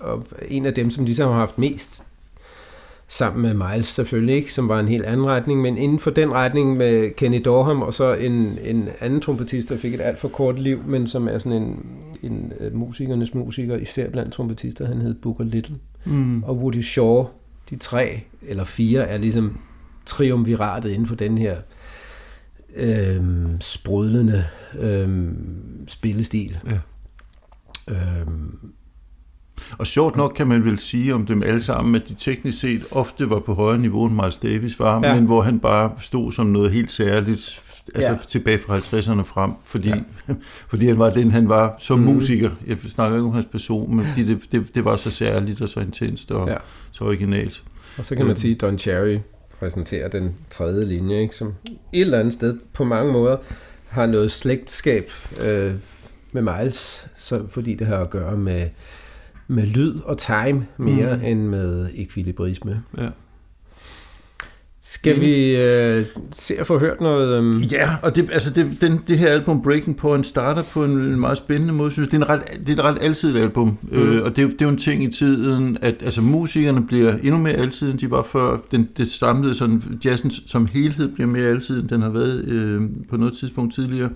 [0.00, 2.02] og en af dem, som ligesom har haft mest
[3.08, 6.32] sammen med Miles selvfølgelig ikke, som var en helt anden retning, men inden for den
[6.32, 10.28] retning med Kenny Dorham og så en, en anden trompetist, der fik et alt for
[10.28, 11.86] kort liv, men som er sådan en,
[12.22, 15.76] en uh, musikernes musiker, især blandt trompetister, han hed Booker Little.
[16.04, 16.42] Mm.
[16.42, 17.26] Og Woody Shaw,
[17.70, 19.58] de tre eller fire, er ligesom
[20.06, 21.56] triumviratet inden for den her
[22.76, 23.22] øh,
[23.60, 24.44] sprudlende
[24.78, 25.28] øh,
[25.88, 26.58] spillestil.
[26.66, 26.78] Ja.
[27.94, 28.26] Øh,
[29.78, 32.84] og sjovt nok kan man vel sige om dem alle sammen, at de teknisk set
[32.90, 35.14] ofte var på højere niveau end Miles Davis var, ja.
[35.14, 37.62] men hvor han bare stod som noget helt særligt,
[37.94, 38.16] altså ja.
[38.28, 39.96] tilbage fra 50'erne frem, fordi, ja.
[40.70, 42.04] fordi han var den, han var som mm.
[42.04, 42.50] musiker.
[42.66, 45.68] Jeg snakker ikke om hans person, men fordi det, det, det var så særligt og
[45.68, 46.56] så intenst og ja.
[46.92, 47.62] så originalt.
[47.98, 49.18] Og så kan man sige, Don Cherry
[49.60, 51.36] præsenterer den tredje linje, ikke?
[51.36, 53.36] som et eller andet sted på mange måder
[53.88, 55.10] har noget slægtskab
[55.42, 55.74] øh,
[56.32, 58.68] med Miles, så, fordi det har at gøre med,
[59.48, 61.24] med lyd og time mere mm.
[61.24, 62.82] end med ekvilibrisme.
[62.98, 63.08] Ja.
[64.82, 67.38] Skal vi øh, se at få hørt noget?
[67.38, 67.62] Um...
[67.62, 71.36] Ja, og det, altså det, den, det her album Breaking Point starter på en meget
[71.36, 72.20] spændende måde, synes jeg.
[72.20, 73.98] Det er, en ret, det er et ret alsidigt album, mm.
[73.98, 77.38] øh, og det, det er jo en ting i tiden, at altså, musikerne bliver endnu
[77.38, 78.58] mere alsidige, end de var før.
[78.70, 82.82] Den, det samlede sådan, jazzen som helhed bliver mere alsidig, end den har været øh,
[83.10, 84.10] på noget tidspunkt tidligere.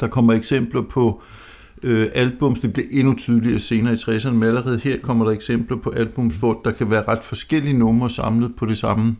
[0.00, 1.22] Der kommer eksempler på
[1.82, 5.76] øh, albums, det bliver endnu tydeligere senere i 60'erne, men allerede her kommer der eksempler
[5.76, 9.16] på albums, hvor der kan være ret forskellige numre samlet på det samme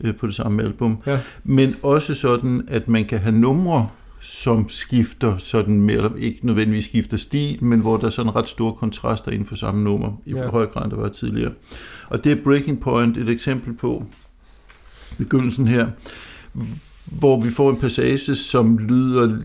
[0.00, 0.98] øh, på det samme album.
[1.06, 1.18] Ja.
[1.44, 3.88] Men også sådan, at man kan have numre,
[4.20, 8.72] som skifter sådan mere, ikke nødvendigvis skifter stil, men hvor der er sådan ret store
[8.72, 10.48] kontraster inden for samme nummer, i ja.
[10.48, 11.52] højere grad, end der var tidligere.
[12.08, 14.04] Og det er Breaking Point et eksempel på
[15.18, 15.86] begyndelsen her,
[17.04, 19.36] hvor vi får en passage, som lyder,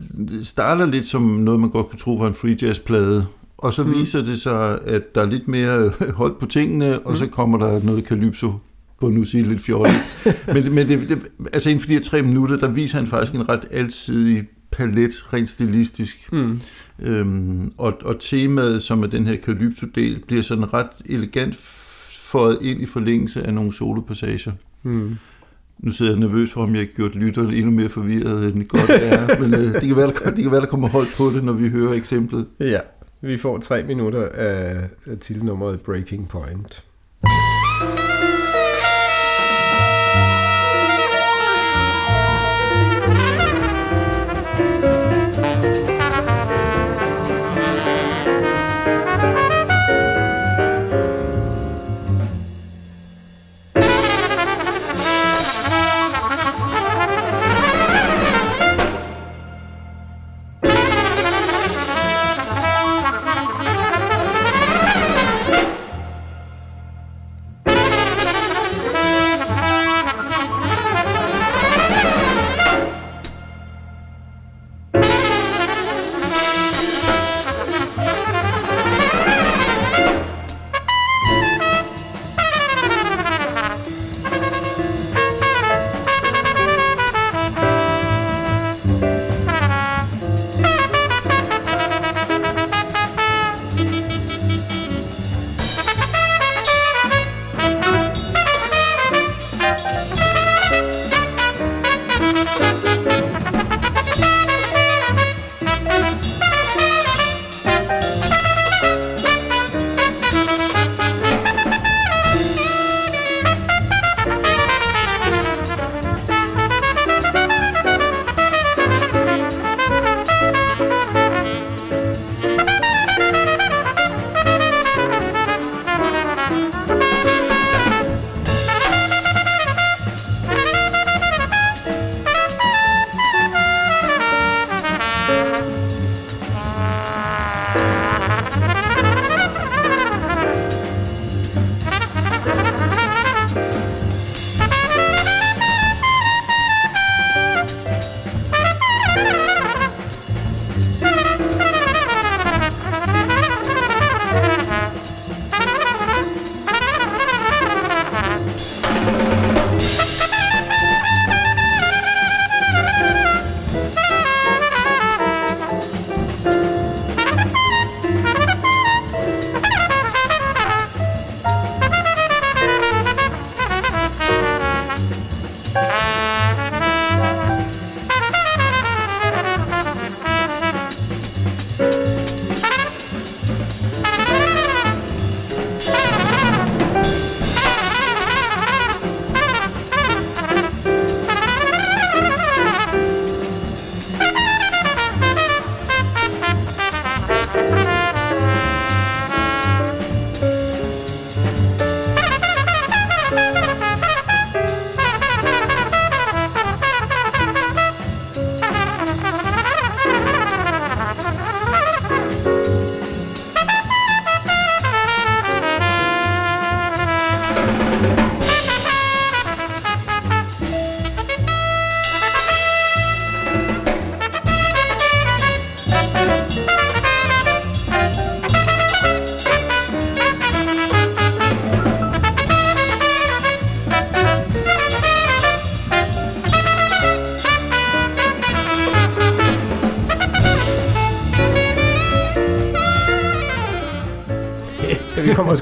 [0.43, 3.25] starter lidt som noget, man godt kunne tro var en free jazz plade,
[3.57, 3.93] og så mm.
[3.93, 7.15] viser det sig, at der er lidt mere hold på tingene, og mm.
[7.15, 8.53] så kommer der noget calypso
[9.01, 9.95] på nu sige lidt fjollet.
[10.53, 11.19] men men det, det,
[11.53, 15.33] altså inden for de her tre minutter, der viser han faktisk en ret alsidig palet,
[15.33, 16.31] rent stilistisk.
[16.31, 16.61] Mm.
[16.99, 21.55] Øhm, og, og temaet, som er den her Calypso-del, bliver sådan ret elegant
[22.19, 24.51] fået ind i forlængelse af nogle solopassager.
[24.83, 25.15] Mm.
[25.79, 28.69] Nu sidder jeg nervøs for, om jeg har gjort lytterne endnu mere forvirret, end det
[28.69, 29.27] godt er.
[29.41, 31.69] Men øh, det, kan være, det kan være, der kommer hold på det, når vi
[31.69, 32.45] hører eksemplet.
[32.59, 32.79] Ja,
[33.21, 34.89] vi får tre minutter af
[35.19, 36.83] titelnummeret Breaking Point.
[37.21, 37.27] vi
[37.79, 38.24] kommer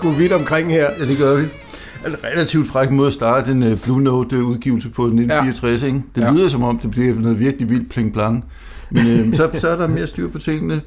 [0.04, 0.90] sgu vidt omkring her.
[1.00, 1.44] Ja, det gør vi.
[2.08, 5.88] En relativt fræk måde at starte en uh, Blue Note-udgivelse på 1964, ja.
[5.88, 6.02] ikke?
[6.16, 6.32] Det Ja.
[6.32, 8.46] lyder som om, det bliver noget virkelig vildt pling plang.
[8.92, 10.82] Men øh, så, så er der mere styr på tingene.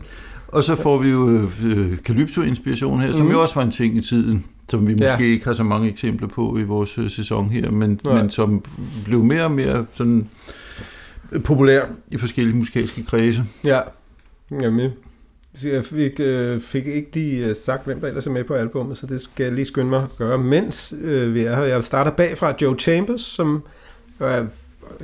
[0.49, 3.35] Og så får vi jo øh, Calypso-inspiration her, som Mhm.
[3.35, 5.19] jo også var en ting i tiden, som vi måske Ja.
[5.19, 8.65] ikke har så mange eksempler på i vores øh, sæson her, men, men som
[9.05, 10.29] blev mere og mere sådan
[11.33, 13.45] øh, populær i forskellige musikalske kredse.
[13.65, 13.81] Ja,
[14.63, 14.91] jamen.
[15.65, 18.99] Jeg fik, øh, fik ikke lige øh, sagt, hvem der ellers er med på albumet,
[18.99, 21.63] så det skal jeg lige skynde mig at gøre, mens øh, vi er her.
[21.63, 23.63] Jeg starter bagfra Joe Chambers, som
[24.21, 24.47] er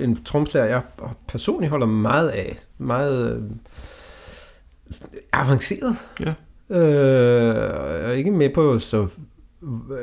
[0.01, 0.83] en tromslager, jeg
[1.29, 2.59] personligt holder meget af.
[2.79, 3.43] Meget øh,
[5.33, 5.97] avanceret.
[6.21, 6.35] Ja.
[6.77, 9.09] Øh, jeg er ikke med på så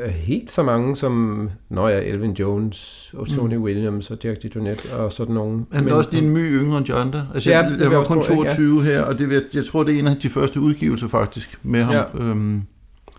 [0.09, 3.63] helt så mange som, når jeg Elvin Jones og Tony mm.
[3.63, 5.67] Williams og Jack DeJohnette og sådan nogen.
[5.71, 7.27] Han er også en my yngre end de andre.
[7.33, 8.53] Altså, Ja, ja, det jeg, jeg jeg var kun tro, ikke?
[8.53, 11.59] 22 her, og det, vil- jeg tror, det er en af de første udgivelser faktisk
[11.63, 11.93] med ham.
[11.93, 12.03] Ja.
[12.17, 12.23] Ja.
[12.29, 12.61] Øhm,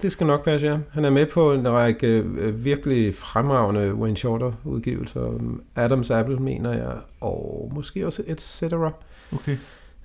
[0.03, 0.77] det skal nok passe, ja.
[0.91, 2.07] Han er med på en række
[2.39, 5.33] øh, virkelig fremragende Wayne Shorter udgivelser.
[5.77, 8.93] Adams Apple, mener jeg, og måske også et cetera.
[9.33, 9.57] Okay.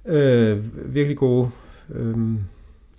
[0.08, 0.58] Øh,
[0.96, 1.50] virkelig gode.
[1.96, 2.16] Øh,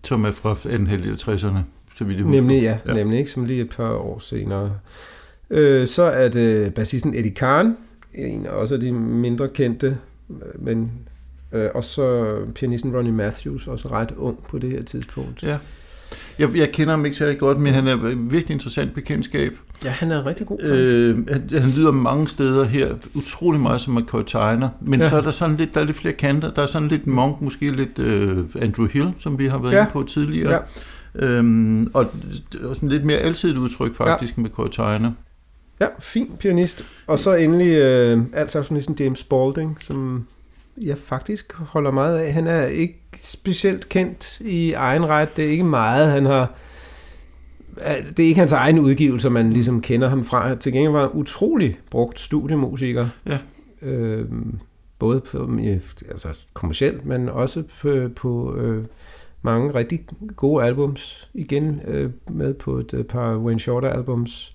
[0.05, 1.59] Som er fra 60'erne,
[1.97, 2.40] så vidt jeg husker.
[2.40, 3.30] nemlig, ja, ja, nemlig, ikke?
[3.30, 4.72] Som lige et par år senere.
[5.51, 7.76] Øh, så er det bassisten Eddie Kahn,
[8.14, 9.99] en også af de mindre kendte,
[10.59, 10.90] men
[11.53, 15.42] øh, og så pianisten Ronnie Matthews, også ret ung på det her tidspunkt.
[15.42, 15.59] Ja.
[16.38, 19.53] Jeg, jeg kender ham ikke særlig godt, men han er et virkelig interessant bekendtskab.
[19.84, 20.62] Ja, han er rigtig god.
[20.62, 25.09] Øh, han, han lyder mange steder her utrolig meget som McCoy Tyner, men Ja.
[25.09, 26.51] så er der sådan lidt, der er lidt flere kanter.
[26.55, 29.80] Der er sådan lidt Monk, måske lidt øh, Andrew Hill, som vi har været ja.
[29.80, 30.53] inde på tidligere.
[30.53, 30.59] Ja.
[31.18, 32.06] Øhm, og,
[32.64, 34.42] og sådan lidt mere alsidigt udtryk faktisk ja.
[34.42, 35.12] med Tyner.
[35.80, 36.84] Ja, fin pianist.
[37.06, 40.26] Og så endelig øh, altsaxonisten James Spalding, som
[40.82, 42.32] jeg faktisk holder meget af.
[42.32, 45.36] Han er ikke specielt kendt i egen ret.
[45.36, 46.54] Det er ikke meget, han har...
[48.16, 50.54] Det er ikke hans egen udgivelser, man ligesom kender ham fra.
[50.54, 53.08] Til gengæld var han utrolig brugt studiemusiker.
[53.26, 53.38] Ja.
[53.82, 54.24] Øh,
[54.98, 55.50] både på,
[56.08, 58.84] altså kommercielt, men også på, på øh,
[59.47, 60.01] mange rigtig
[60.36, 61.28] gode albums.
[61.34, 64.53] Igen øh, med på et øh, par Wayne Shorter albums.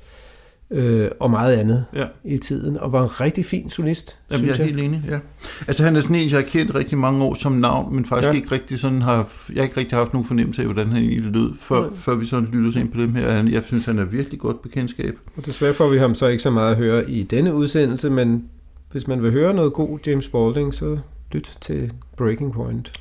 [0.74, 2.06] Øh, og meget andet Ja.
[2.24, 4.74] i tiden, og var en rigtig fin solist, Jamen, jeg synes er jeg.
[4.76, 5.20] helt enig, ja.
[5.68, 8.28] Altså han er sådan en, jeg har kendt rigtig mange år som navn, men faktisk
[8.28, 8.32] Ja.
[8.32, 8.36] ja.
[8.38, 11.22] ikke rigtig sådan har, jeg har ikke rigtig haft nogen fornemmelse af, hvordan han egentlig
[11.32, 11.89] lød, før, Nej.
[11.96, 13.32] før vi sådan lyttede ind på dem her.
[13.32, 15.18] Han- Jeg synes, han er virkelig godt bekendtskab.
[15.38, 18.44] Og desværre får vi ham så ikke så meget at høre i denne udsendelse, men
[18.92, 20.98] hvis man vil høre noget god James Spalding, så
[21.32, 22.92] lyt til Breaking Point.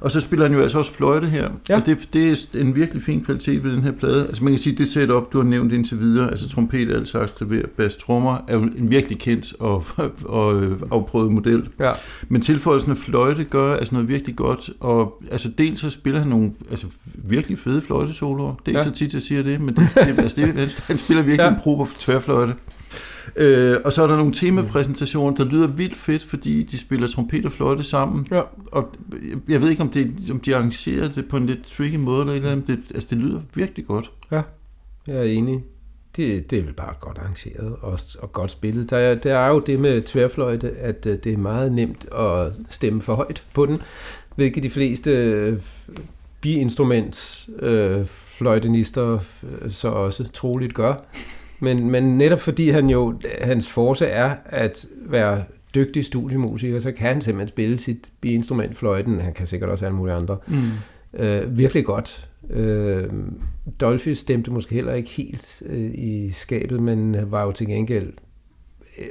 [0.00, 1.76] Og så spiller han jo altså også fløjte her, Ja.
[1.76, 4.26] og det, det er en virkelig fin kvalitet ved den her plade.
[4.26, 7.28] Altså man kan sige, det setup, du har nævnt indtil videre, altså trompet, alt sax,
[7.36, 9.84] klaver, bass, trommer, er jo en virkelig kendt og,
[10.24, 11.68] og øh, afprøvet model.
[11.80, 11.92] Ja.
[12.28, 16.28] Men tilføjelsen af fløjte gør altså noget virkelig godt, og altså dels så spiller han
[16.28, 18.54] nogle altså, virkelig fede fløjtesoloer.
[18.54, 18.84] Det er ikke Ja.
[18.84, 21.48] så tit, jeg siger det, men det, det, altså, det, han, spiller virkelig Ja.
[21.50, 22.54] en prober tværfløjte.
[23.36, 27.44] Øh, og så er der nogle temapræsentationer, der lyder vildt fedt, fordi de spiller trompet
[27.46, 28.26] og fløjte sammen.
[28.30, 28.42] Ja.
[28.66, 28.94] Og
[29.48, 32.34] jeg ved ikke, om, det, om de arrangerer det på en lidt tricky måde, eller
[32.34, 32.66] eller andet.
[32.66, 34.10] Det, altså, det lyder virkelig godt.
[35.06, 35.64] Jeg er enig.
[36.16, 38.90] Det, det er vel bare godt arrangeret og, og godt spillet.
[38.90, 42.52] Der, er- der er jo det med tværfløjte, at øh, det er meget nemt at
[42.70, 43.82] stemme for højt på den,
[44.36, 45.58] hvilket de fleste øh,
[46.40, 49.18] biinstruments øh, fløjtenister
[49.62, 50.94] øh, så også troligt gør.
[51.60, 55.44] Men, men netop fordi han jo, hans force er at være
[55.74, 59.20] dygtig studiemusiker, så kan han simpelthen spille sit biinstrument fløjten.
[59.20, 61.20] Han kan sikkert også alle mulige andre Mm.
[61.20, 62.28] øh, virkelig godt.
[62.50, 63.04] Øh,
[63.80, 68.12] Dolphy stemte måske heller ikke helt øh, i skabet, men var jo til gengæld
[68.98, 69.04] øh,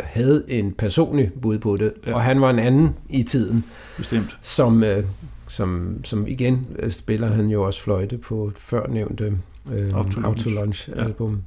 [0.00, 2.10] havde en personlig bud på det, ja.
[2.10, 2.16] Ja.
[2.16, 3.64] og han var en anden i tiden,
[3.96, 4.38] Bestemt.
[4.40, 5.04] som, øh,
[5.48, 9.38] som, som igen øh, spiller han jo også fløjte på førnævnte
[9.74, 10.24] øh, Autolunch.
[10.24, 11.42] Autolunch album.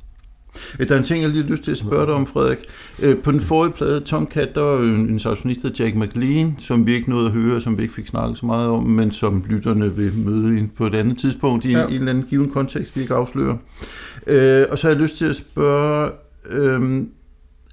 [0.80, 2.58] Øh, Der er en ting, jeg lige har lyst til at spørge dig om, Frederik.
[3.02, 6.86] Øh, På den forrige plade, Tomcat, der var jo en, saxofonist, der Jack McLean, som
[6.86, 9.44] vi ikke nåede at høre, som vi ikke fik snakket så meget om, men som
[9.50, 11.86] lytterne vil møde på et andet tidspunkt i en, Ja.
[11.88, 13.58] en eller anden given kontekst, vi ikke afslører.
[14.28, 16.12] Øh, og så har jeg lyst til at spørge,
[16.50, 17.02] øh,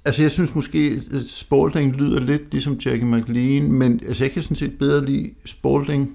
[0.05, 4.43] altså jeg synes måske, at Spalding lyder lidt ligesom Jackie McLean, men altså jeg kan
[4.43, 6.11] sådan set bedre lide Spalding.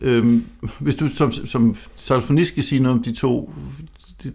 [0.00, 0.44] Øhm,
[0.80, 3.54] hvis du som, som saxofonist skal sige noget om de to,
[4.22, 4.32] det,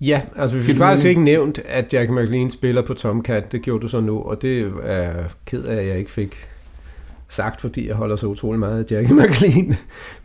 [0.00, 3.52] Ja, altså vi fik faktisk ikke nævnt, at Jack McLean spiller på Tomcat.
[3.52, 5.12] Det gjorde du så nu, og det er
[5.46, 6.48] ked af, at jeg ikke fik
[7.28, 9.74] sagt, fordi jeg holder så utrolig meget af Jack McLean.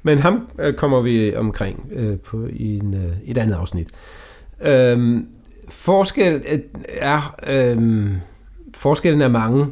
[0.03, 3.89] Men ham øh, kommer vi omkring øh, på, i, en, øh, et andet afsnit.
[4.61, 5.28] Øhm,
[5.70, 8.15] forskel øh, er, øhm,
[8.76, 9.65] forskellen er mange,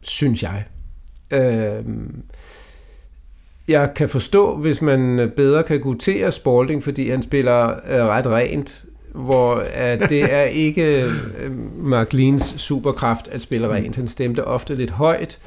[0.00, 0.64] synes jeg.
[1.30, 2.22] Øhm,
[3.68, 8.84] jeg kan forstå, hvis man bedre kan gutere Spalding, fordi han spiller øh, ret rent,
[9.14, 13.96] hvor at det er ikke øh, McLeans superkraft at spille rent.
[13.96, 15.38] Han stemte ofte lidt højt,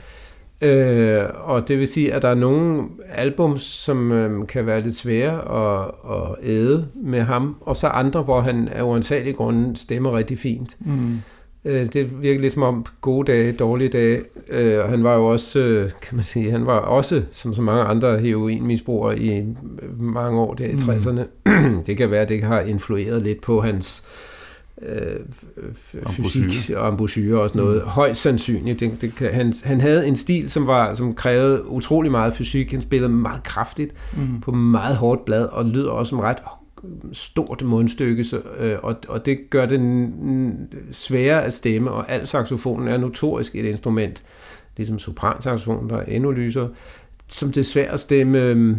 [0.62, 4.96] øh, og det vil sige, at der er nogle albums, som øh, kan være lidt
[4.96, 5.34] svære
[5.82, 10.40] at, at æde med ham, og så andre, hvor han af uansagelig grunde stemmer rigtig
[10.40, 10.78] fint.
[10.80, 11.22] mm,
[11.66, 14.22] Øh, Det virker lidt som om gode dage, dårlige dage.
[14.50, 17.62] Øh, og han var jo også, øh, kan man sige, han var også, som så
[17.62, 19.44] mange andre heroinmisbrugere i
[20.00, 20.78] mange år der i Mm.
[20.78, 21.22] 60'erne.
[21.88, 24.04] det kan være, at det har influeret lidt på hans
[24.88, 25.20] øh,
[26.10, 27.82] fysik og embouchure og sådan noget.
[27.84, 27.90] Mm.
[27.90, 28.80] Højst sandsynligt.
[28.80, 32.72] Det, det kan, han, han havde en stil, som, var, som krævede utrolig meget fysik.
[32.72, 34.42] Han spillede meget kraftigt mm.
[34.42, 36.38] på meget hårdt blad, og lyder også som ret
[37.14, 39.80] stort mundstykke, så, øh, og, og det gør det
[40.92, 44.24] sværere at stemme, og al saxofonen er notorisk et instrument,
[44.78, 46.70] ligesom sopransaxofonen, der er endnu lysere,
[47.28, 48.78] som det er svært at stemme, øh,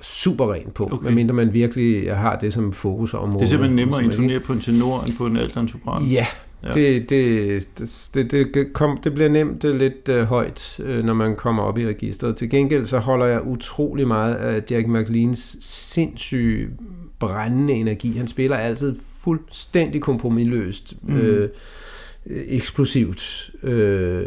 [0.00, 1.04] super rent på, Okay.
[1.04, 3.38] medmindre man virkelig har det som fokusområde.
[3.38, 6.02] Det er simpelthen nemmere at intonere på en tenor end på en altan sopran.
[6.02, 6.26] Ja,
[6.64, 6.72] Ja.
[6.72, 7.68] Det, det,
[8.14, 11.86] det, det, kom, det bliver nemt lidt øh, højt, øh, når man kommer op i
[11.86, 12.36] registret.
[12.36, 16.68] Til gengæld så holder jeg utrolig meget af Jack McLeans sindssyge
[17.18, 18.12] brændende energi.
[18.16, 21.16] Han spiller altid fuldstændig kompromilløst, Mm.
[21.16, 21.48] øh,
[22.26, 24.26] eksplosivt, øh,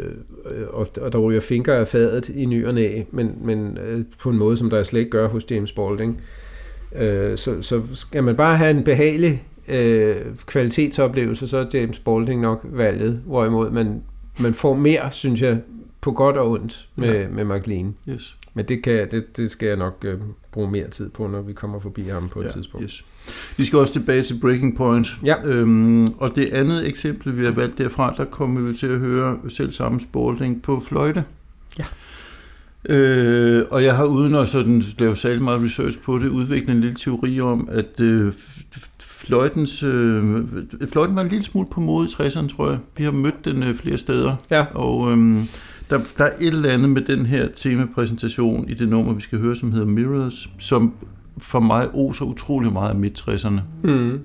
[0.68, 4.30] og, og der ryger fingre af fadet i ny og næ, men, men øh, på
[4.30, 6.20] en måde, som der slet ikke gør hos James Balding.
[6.96, 12.40] Øh, så, så skal man bare have en behagelig øh, kvalitetsoplevelse, så er James Balding
[12.40, 14.02] nok valget, hvorimod man,
[14.40, 15.58] man får mere, synes jeg,
[16.00, 17.20] på godt og ondt med, Ja.
[17.20, 17.28] ja.
[17.28, 17.94] med McLean.
[18.08, 18.36] Yes.
[18.54, 20.18] Men det, kan, det, det skal jeg nok øh,
[20.52, 22.84] bruge mere tid på, når vi kommer forbi ham på et tidspunkt.
[22.84, 23.04] Yes.
[23.56, 25.08] Vi skal også tilbage til Breaking Point.
[25.24, 25.34] Ja.
[25.44, 29.38] Øhm, og det andet eksempel, vi har valgt derfra, der kommer vi til at høre
[29.48, 31.24] selv samme Spalding på fløjte.
[31.78, 31.84] Ja.
[32.94, 36.80] Øh, og jeg har uden at sådan lave særlig meget research på det, udviklet en
[36.80, 38.32] lille teori om, at øh,
[39.26, 40.44] fløjtens, øh,
[40.92, 42.78] fløjten var en lille smule på mode i 60'erne, tror jeg.
[42.96, 44.36] Vi har mødt den øh, flere steder.
[44.50, 44.64] Ja.
[44.74, 45.42] Og øhm,
[45.90, 49.38] der, der er et eller andet med den her temapræsentation i det nummer, vi skal
[49.38, 50.94] høre, som hedder Mirrors, som
[51.38, 53.60] for mig oser utrolig meget af midt-60'erne.
[53.84, 54.20] Mm.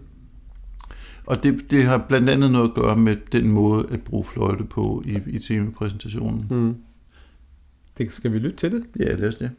[1.26, 4.64] Og det, det har blandt andet noget at gøre med den måde at bruge fløjte
[4.64, 6.46] på i, i temapræsentationen.
[6.50, 6.76] Mm.
[7.98, 8.84] Det, skal vi lytte til det?
[9.00, 9.52] Ja, lad os det.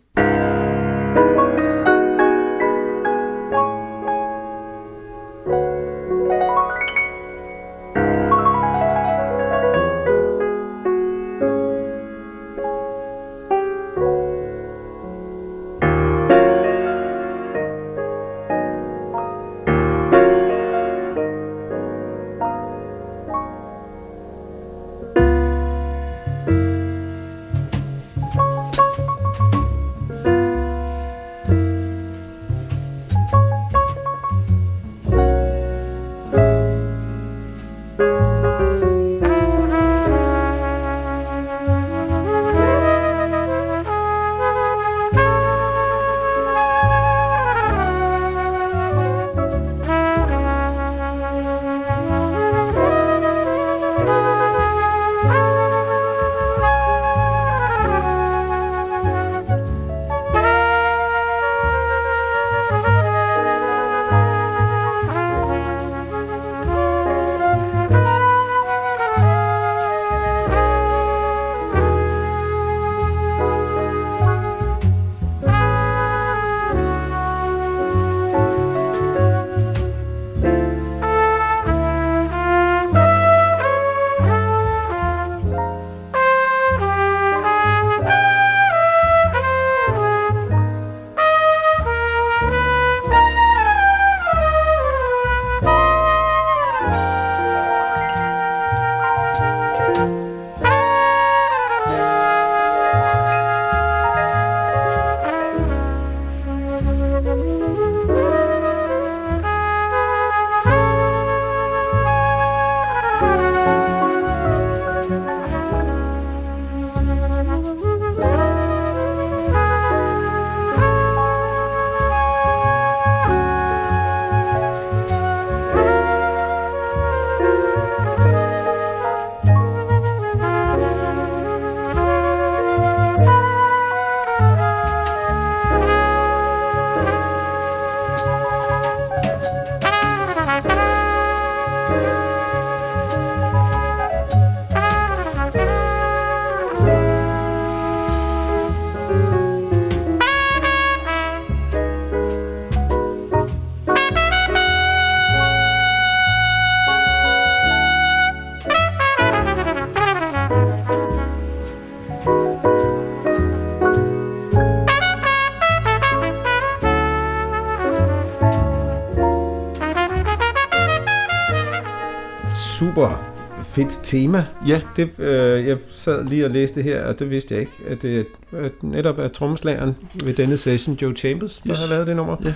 [172.83, 174.45] Super fedt tema.
[174.67, 178.03] Ja, Det, øh, jeg sad lige og læste her, og det vidste jeg ikke, at
[178.03, 181.81] det at netop er trommeslageren ved denne session, Joe Chambers, der Yes.
[181.81, 182.37] har lavet det nummer.
[182.45, 182.55] Ja.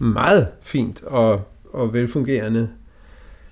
[0.00, 2.68] Meget fint og, og velfungerende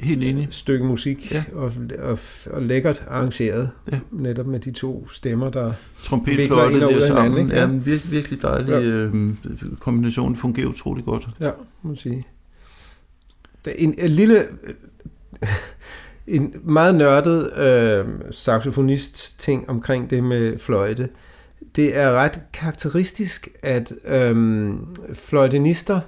[0.01, 0.49] helt enig.
[0.51, 1.45] stykke musik, Ja.
[1.53, 2.19] og, og,
[2.51, 3.99] og lækkert arrangeret, Ja.
[4.11, 5.73] netop med de to stemmer, der...
[6.25, 7.39] Vikler ind og ud der af hinanden, sammen.
[7.43, 7.57] ikke?
[7.57, 8.81] Ja, en virkelig, dejlig Ja.
[8.81, 9.35] øh,
[9.81, 10.37] kombination.
[10.37, 11.29] fungerer utrolig godt.
[11.41, 11.51] Ja,
[11.83, 12.27] må sige.
[13.65, 14.43] Der er en, en lille...
[16.29, 21.09] En meget nørdet øh, saxofonist-ting omkring det med fløjte.
[21.77, 26.01] det er ret karakteristisk, at øhm, fløjtenister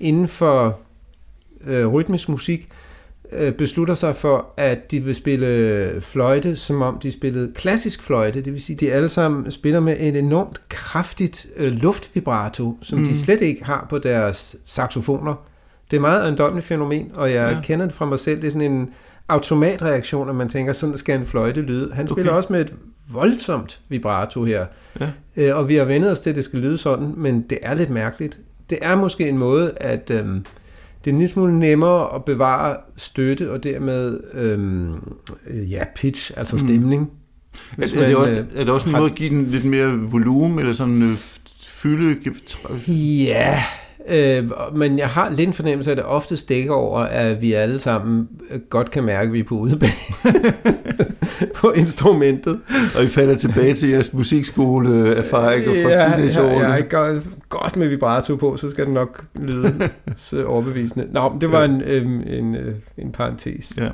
[0.00, 0.80] inden for
[1.66, 2.68] øh, rytmisk musik
[3.32, 8.40] øh, beslutter sig for, at de vil spille fløjte, som om de spillede klassisk fløjte.
[8.40, 12.98] Det vil sige, at de alle sammen spiller med et enormt kraftigt øh, luftvibrato, som
[12.98, 13.04] mm.
[13.04, 15.34] de slet ikke har på deres saxofoner.
[15.90, 17.60] Det er meget ejendommeligt fænomen, og jeg ja.
[17.62, 18.40] kender det fra mig selv.
[18.42, 18.90] Det er sådan en
[19.30, 21.90] automatreaktion, at man tænker, sådan skal en fløjte lyde.
[21.94, 22.36] Han spiller okay.
[22.36, 22.74] også med et
[23.12, 24.66] voldsomt vibrato her.
[25.00, 25.10] Ja.
[25.36, 27.74] Øh, og vi har vendet os til, at det skal lyde sådan, men det er
[27.74, 28.38] lidt mærkeligt.
[28.70, 30.44] Det er måske en måde, at øhm,
[31.04, 35.16] det er en lille smule nemmere at bevare støtte, og dermed øhm,
[35.50, 36.60] ja, pitch, altså mm.
[36.60, 37.02] stemning.
[37.02, 37.82] Mm.
[37.82, 39.00] Er, er, det også, øh, er det også en har...
[39.00, 41.14] måde at give den lidt mere volumen, eller sådan øh,
[41.62, 42.16] fylde?
[43.24, 43.62] Ja,
[44.08, 47.52] Øh, men jeg har lidt en fornemmelse af, at det ofte stikker over, at vi
[47.52, 49.92] alle sammen øh, godt kan mærke, at vi er på udebane
[51.60, 52.60] på instrumentet.
[52.98, 56.66] Og I falder tilbage til jeres musikskoleerfaringer fra ja, teenageårene.
[56.66, 61.06] Ja, jeg gør godt med vibrato på, så skal det nok lyde så overbevisende.
[61.12, 61.64] Nå, det var ja.
[61.64, 63.72] en, en, en, øh, en parentes.
[63.76, 63.88] Ja.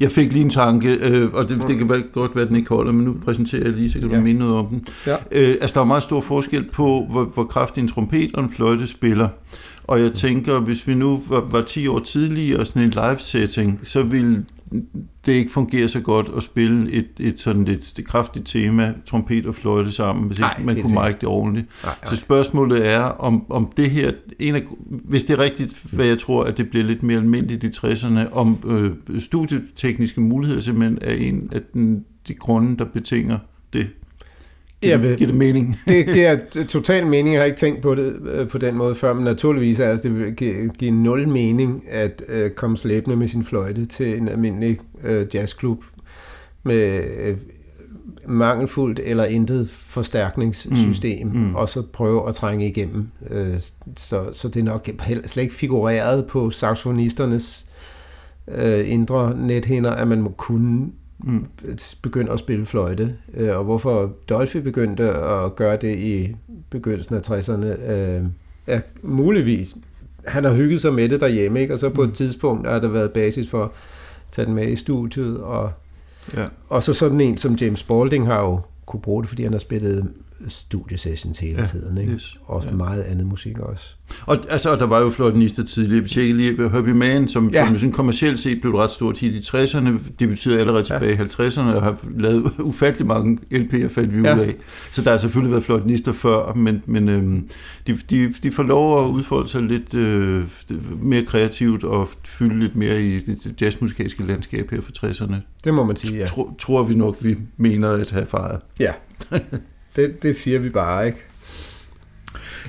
[0.00, 2.68] Jeg fik lige en tanke, øh, og det, det kan godt være, at den ikke
[2.68, 4.22] holder, men nu præsenterer jeg lige, så kan du ja.
[4.22, 4.86] minde noget om den.
[5.06, 5.16] Ja.
[5.32, 8.50] Øh, altså, der er meget stor forskel på, hvor, hvor kraftig en trompet og en
[8.50, 9.28] fløjte spiller.
[9.84, 14.02] Og jeg tænker, hvis vi nu var, var 10 år tidligere sådan en live-setting, så
[14.02, 14.44] ville
[15.26, 19.46] det ikke fungerer så godt at spille et, et sådan lidt et kraftigt tema, trompet
[19.46, 21.66] og fløjte sammen, hvis ikke man kunne mærke det ordentligt.
[21.84, 22.14] Nej, nej.
[22.14, 26.18] Så spørgsmålet er, om, om det her, en af, hvis det er rigtigt, hvad jeg
[26.18, 31.14] tror, at det bliver lidt mere almindeligt i 60'erne, om øh, studietekniske muligheder simpelthen er
[31.14, 33.38] en af den, de grunde, der betinger
[33.72, 33.88] det.
[34.84, 35.78] Giver, vil, giver det mening?
[35.88, 37.34] det, det er total mening.
[37.34, 40.02] Jeg har ikke tænkt på det øh, på den måde før, men naturligvis er det,
[40.02, 44.78] det give, give nul mening at øh, komme slæbende med sin fløjte til en almindelig
[45.04, 45.84] øh, jazzklub
[46.62, 47.36] med øh,
[48.26, 51.54] mangelfuldt eller intet forstærkningssystem, mm, mm.
[51.54, 53.08] og så prøve at trænge igennem.
[53.30, 53.60] Øh,
[53.96, 54.88] så, så det er nok
[55.26, 57.66] slet ikke figureret på saxofonisternes
[58.48, 60.90] øh, indre nethinder, at man må kunne.
[62.02, 63.16] Begyndte at spille fløjte.
[63.34, 66.36] Øh, og hvorfor Dolphy begyndte at gøre det i
[66.70, 68.22] begyndelsen af 60'erne, øh,
[68.66, 69.76] er muligvis.
[70.26, 71.74] Han har hygget sig med det derhjemme, ikke?
[71.74, 72.14] og så på et mm.
[72.14, 73.70] tidspunkt har der været basis for at
[74.32, 75.38] tage den med i studiet.
[75.38, 75.72] Og,
[76.36, 76.46] ja.
[76.68, 79.58] og så sådan en som James Spalding har jo kunne bruge det, fordi han har
[79.58, 80.08] spillet
[80.48, 82.12] studiesessions hele ja, tiden, ikke?
[82.12, 82.70] Yes, og ja.
[82.70, 83.94] meget andet musik også.
[84.26, 86.02] Og altså, der var jo fløjtenister tidligere.
[86.02, 87.66] Vi tjekkede lige Herbie Mann, som, ja.
[87.66, 91.24] som sådan kommercielt set blev et ret stort hit i 60'erne, debuterede allerede tilbage ja.
[91.24, 94.34] i 50'erne, og har lavet ufattelig mange LP'er, faldt vi ja.
[94.34, 94.54] ud af.
[94.92, 97.48] Så der har selvfølgelig været fløjtenister før, men, men øhm,
[97.86, 100.44] de, de, de får lov at udfolde sig lidt øh,
[101.02, 105.34] mere kreativt og fylde lidt mere i det jazzmusikalske landskab her for 60'erne.
[105.64, 106.26] Det må man sige, ja.
[106.26, 108.60] Tro, tror vi nok, vi mener at have fejret.
[108.80, 108.92] Ja.
[109.96, 111.18] Det, det siger vi bare, ikke?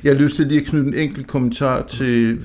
[0.04, 2.40] Jeg har lyst til lige at knytte en enkelt kommentar til,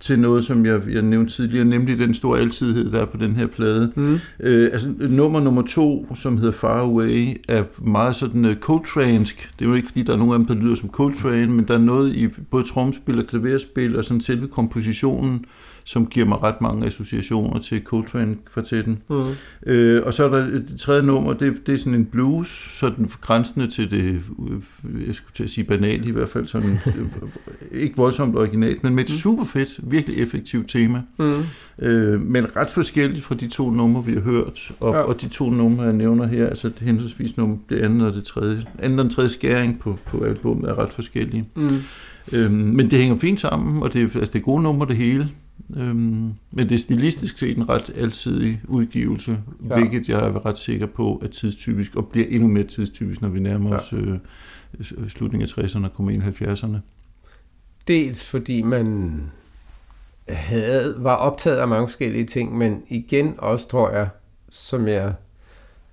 [0.00, 3.36] til noget, som jeg, jeg nævnte tidligere, nemlig den store alsidighed, der er på den
[3.36, 3.92] her plade.
[3.94, 4.18] Mm.
[4.40, 9.48] Øh, altså, nummer nummer to, som hedder Far Away, er meget sådan uh, Coltrane'sk.
[9.58, 11.68] Det er jo ikke, fordi der er nogen af dem, der lyder som Coltrane, men
[11.68, 15.44] der er noget i både tromspil og klaverspil og sådan selve kompositionen,
[15.90, 19.02] som giver mig ret mange associationer til Coltrane-kvartetten.
[19.08, 19.24] Mm.
[19.66, 23.08] Øh, og så er der det tredje nummer, det, det er sådan en blues, sådan
[23.20, 24.20] grænsende til det,
[25.06, 26.94] jeg skulle til at sige banalt i hvert fald, sådan, øh,
[27.72, 29.16] ikke voldsomt originalt, men med et mm.
[29.16, 31.02] super fedt, virkelig effektivt tema.
[31.18, 31.32] Mm.
[31.78, 35.00] Øh, men ret forskelligt fra de to numre, vi har hørt, og, ja.
[35.00, 38.24] og de to numre, jeg nævner her, altså det henholdsvis nummer, det andet og det
[38.24, 41.44] tredje, anden og den tredje skæring på, på albumet er ret forskellige.
[41.56, 41.68] Mm.
[42.32, 45.28] Øhm, men det hænger fint sammen, og det, altså det er gode numre det hele.
[45.76, 49.38] Øhm, men det er stilistisk set en ret alsidig udgivelse,
[49.68, 49.74] ja.
[49.74, 53.40] hvilket jeg er ret sikker på er tidstypisk, og bliver endnu mere tidstypisk, når vi
[53.40, 54.18] nærmer os øh,
[55.08, 56.76] slutningen af 60'erne og kommer ind i 70'erne.
[57.88, 59.12] Dels fordi man
[60.28, 64.08] havde, var optaget af mange forskellige ting, men igen også, tror jeg,
[64.50, 65.14] som jeg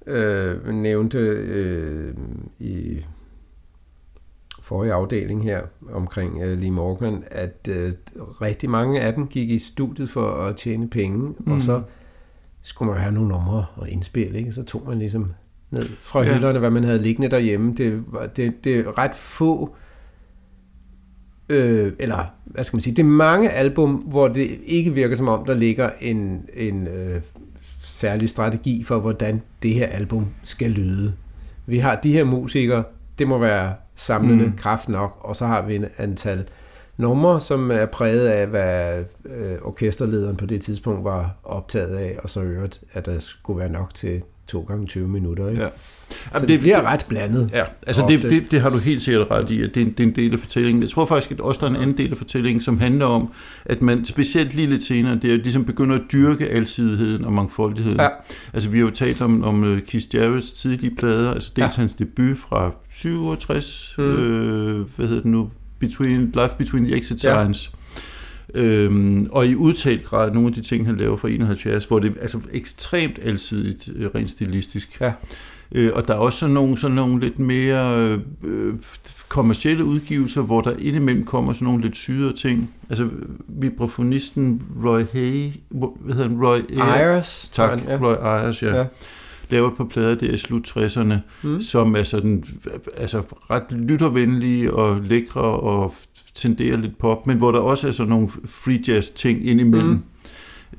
[0.08, 2.14] øh, nævnte øh,
[2.60, 3.00] i
[4.68, 5.62] forrige afdeling her
[5.94, 7.76] omkring uh, Lee Morgan, at uh,
[8.42, 11.52] rigtig mange af dem gik i studiet for at tjene penge, mm.
[11.52, 11.82] og så
[12.62, 14.52] skulle man have nogle numre og indspille, ikke?
[14.52, 15.34] så tog man ligesom
[15.72, 16.34] ned fra ja.
[16.34, 17.74] hylderne, hvad man havde liggende derhjemme.
[17.76, 18.04] Det,
[18.36, 19.76] det, det er ret få,
[21.50, 25.28] øh, eller hvad skal man sige, det er mange album, hvor det ikke virker som
[25.28, 27.22] om, der ligger en, en øh,
[27.80, 31.14] særlig strategi for, hvordan det her album skal lyde.
[31.66, 32.84] Vi har de her musikere,
[33.20, 34.58] det må være samlende mm.
[34.58, 36.48] kraft nok, og så har vi en antal
[36.98, 42.30] numre, som er præget af, hvad øh, orkesterlederen på det tidspunkt var optaget af, og
[42.30, 45.50] så øvrigt, at der skulle være nok til to gange 20 minutter.
[45.50, 45.64] Ikke?
[45.64, 45.70] Ja.
[46.34, 47.50] Jamen, det bliver ret blandet.
[47.54, 49.92] Ja, altså det, det, det har du helt sikkert ret i, at det er, en,
[49.92, 50.84] det er en del af fortællingen.
[50.84, 53.34] Jeg tror faktisk at også, der er en anden del af fortællingen, som handler om,
[53.66, 58.00] at man specielt lige lidt senere, det er ligesom begynder at dyrke alsidigheden og mangfoldigheden.
[58.00, 58.10] Ja.
[58.54, 61.82] Altså vi har jo talt om, om uh, Keith Jarrett's tidlige plader, altså dels ja.
[61.82, 64.04] hans debut fra 67, mm.
[64.04, 67.44] øh, hvad hedder det nu, Between, Life Between the Exit Ja.
[67.44, 67.72] Signs.
[68.54, 72.14] Øhm, og i udtalt grad nogle af de ting, han laver fra 71, hvor det
[72.18, 75.02] er altså ekstremt alsidigt, øh, rent stilistisk.
[75.02, 75.12] Ja.
[75.72, 78.74] Øh, og der er også sådan nogle, sådan nogle lidt mere øh,
[79.28, 82.74] kommercielle udgivelser, hvor der indimellem kommer sådan nogle lidt syrede ting.
[82.90, 83.10] Altså
[83.48, 87.50] vibrafonisten Roy Hay, hvad hedder han, Roy Ayers.
[87.52, 87.80] Tak.
[87.88, 88.76] Roy Ayers, ja.
[88.76, 88.86] Ja.
[89.50, 91.60] Laver et par plader der i slut 60'erne, Mm.
[91.60, 92.44] som er sådan,
[92.98, 95.96] altså ret lyttervenlige og lækre og
[96.36, 99.90] tenderer lidt pop, men hvor der også er sådan nogle free jazz ting indimellem.
[99.90, 100.04] Mm.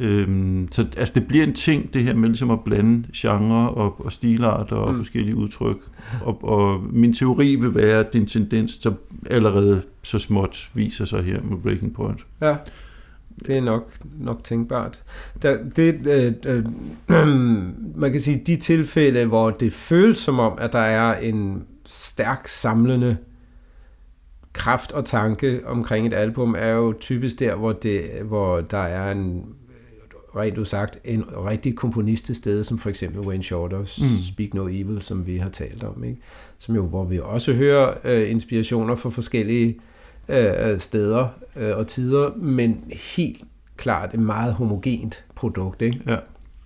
[0.01, 4.05] Øhm, så altså, det bliver en ting, det her med ligesom at blande genre og,
[4.05, 4.97] og stilarter og mm.
[4.97, 5.77] forskellige udtryk.
[6.23, 8.93] Og, og min teori vil være, at det er en tendens, der
[9.31, 12.21] allerede så småt viser sig her med Breaking Point.
[12.41, 12.57] Ja,
[13.47, 15.03] det er nok, nok tænkbart.
[15.43, 16.64] Der, det, øh, øh,
[18.03, 22.49] man kan sige, de tilfælde, hvor det føles som om, at der er en stærk
[22.49, 23.16] samlende
[24.53, 29.12] kraft og tanke omkring et album, er jo typisk der, hvor, det, hvor der er
[29.12, 29.45] en
[30.36, 34.07] rent udsagt, en rigtig komponist til stede, som for eksempel Wayne Shorters mm.
[34.07, 34.22] Mm.
[34.22, 36.20] Speak No Evil, som vi har talt om, ikke?
[36.59, 39.78] Som jo, hvor vi også hører øh, inspirationer fra forskellige
[40.29, 42.85] øh, steder øh, og tider, men
[43.16, 43.45] helt
[43.76, 46.01] klart et meget homogent produkt, ikke?
[46.07, 46.16] Ja.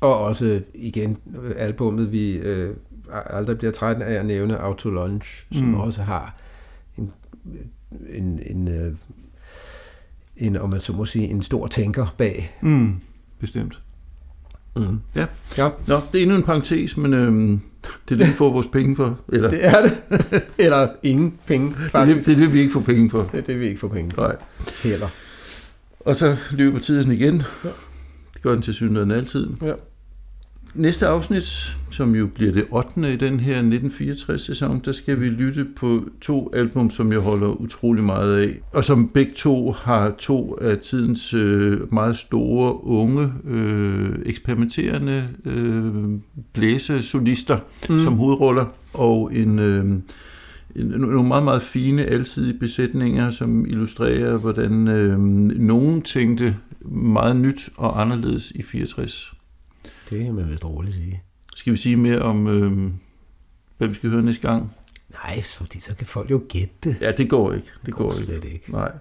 [0.00, 1.18] Og også igen
[1.56, 2.76] albummet, vi øh,
[3.12, 5.66] aldrig bliver træt af at nævne, Auto Lunch, som.
[5.66, 5.74] Mm.
[5.74, 6.36] også har
[6.98, 7.12] en,
[8.08, 8.94] en, en, øh,
[10.36, 12.56] en, om man så må sige, en stor tænker bag.
[12.62, 13.00] Mm.
[13.38, 13.82] Bestemt.
[14.76, 14.98] Mm.
[15.14, 15.26] Ja.
[15.58, 15.68] ja.
[15.86, 17.60] Nå, det er endnu en parentes, men øhm,
[18.08, 19.18] det er det, vi får vores penge for.
[19.32, 20.42] Eller, det, Det er det.
[20.64, 22.26] Eller ingen penge, er det, faktisk.
[22.26, 23.28] det er det, vi ikke får penge for.
[23.32, 24.22] Det er det, vi ikke får penge for.
[24.22, 24.36] Nej.
[24.82, 25.08] Heller.
[26.00, 27.42] Og så løber tiden igen.
[27.64, 27.68] Ja.
[28.34, 29.50] Det gør den til synligheden altid.
[29.62, 29.72] Ja.
[30.74, 33.12] Næste afsnit, som jo bliver det 8.
[33.12, 38.04] i den her 1964-sæson, der skal vi lytte på to album, som jeg holder utrolig
[38.04, 44.10] meget af, og som begge to har to af tidens øh, meget store, unge, øh,
[44.26, 46.18] eksperimenterende øh,
[46.52, 47.58] blæsesolister
[47.88, 48.00] mm.
[48.00, 49.58] som hovedroller, og en...
[49.58, 49.84] Øh,
[50.76, 55.18] en- nogle meget, meget fine, alsidige besætninger, som illustrerer, hvordan øh,
[55.60, 59.32] nogen tænkte meget nyt og anderledes i 64.
[60.12, 61.22] Det kan man vist roligt sige.
[61.56, 62.90] Skal vi sige mere om, øh,
[63.78, 64.72] hvad vi skal høre næste gang?
[65.24, 66.96] Nej, fordi så kan folk jo gætte det.
[67.00, 67.66] Ja, det går ikke.
[67.80, 68.24] Det, Det går, går ikke.
[68.24, 68.72] slet ikke.
[68.72, 68.92] Nej.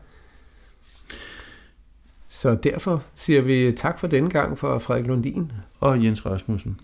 [2.27, 5.51] Så derfor siger vi tak for denne gang fra Frederik Lundin.
[5.79, 6.79] Og Jens Rasmussen.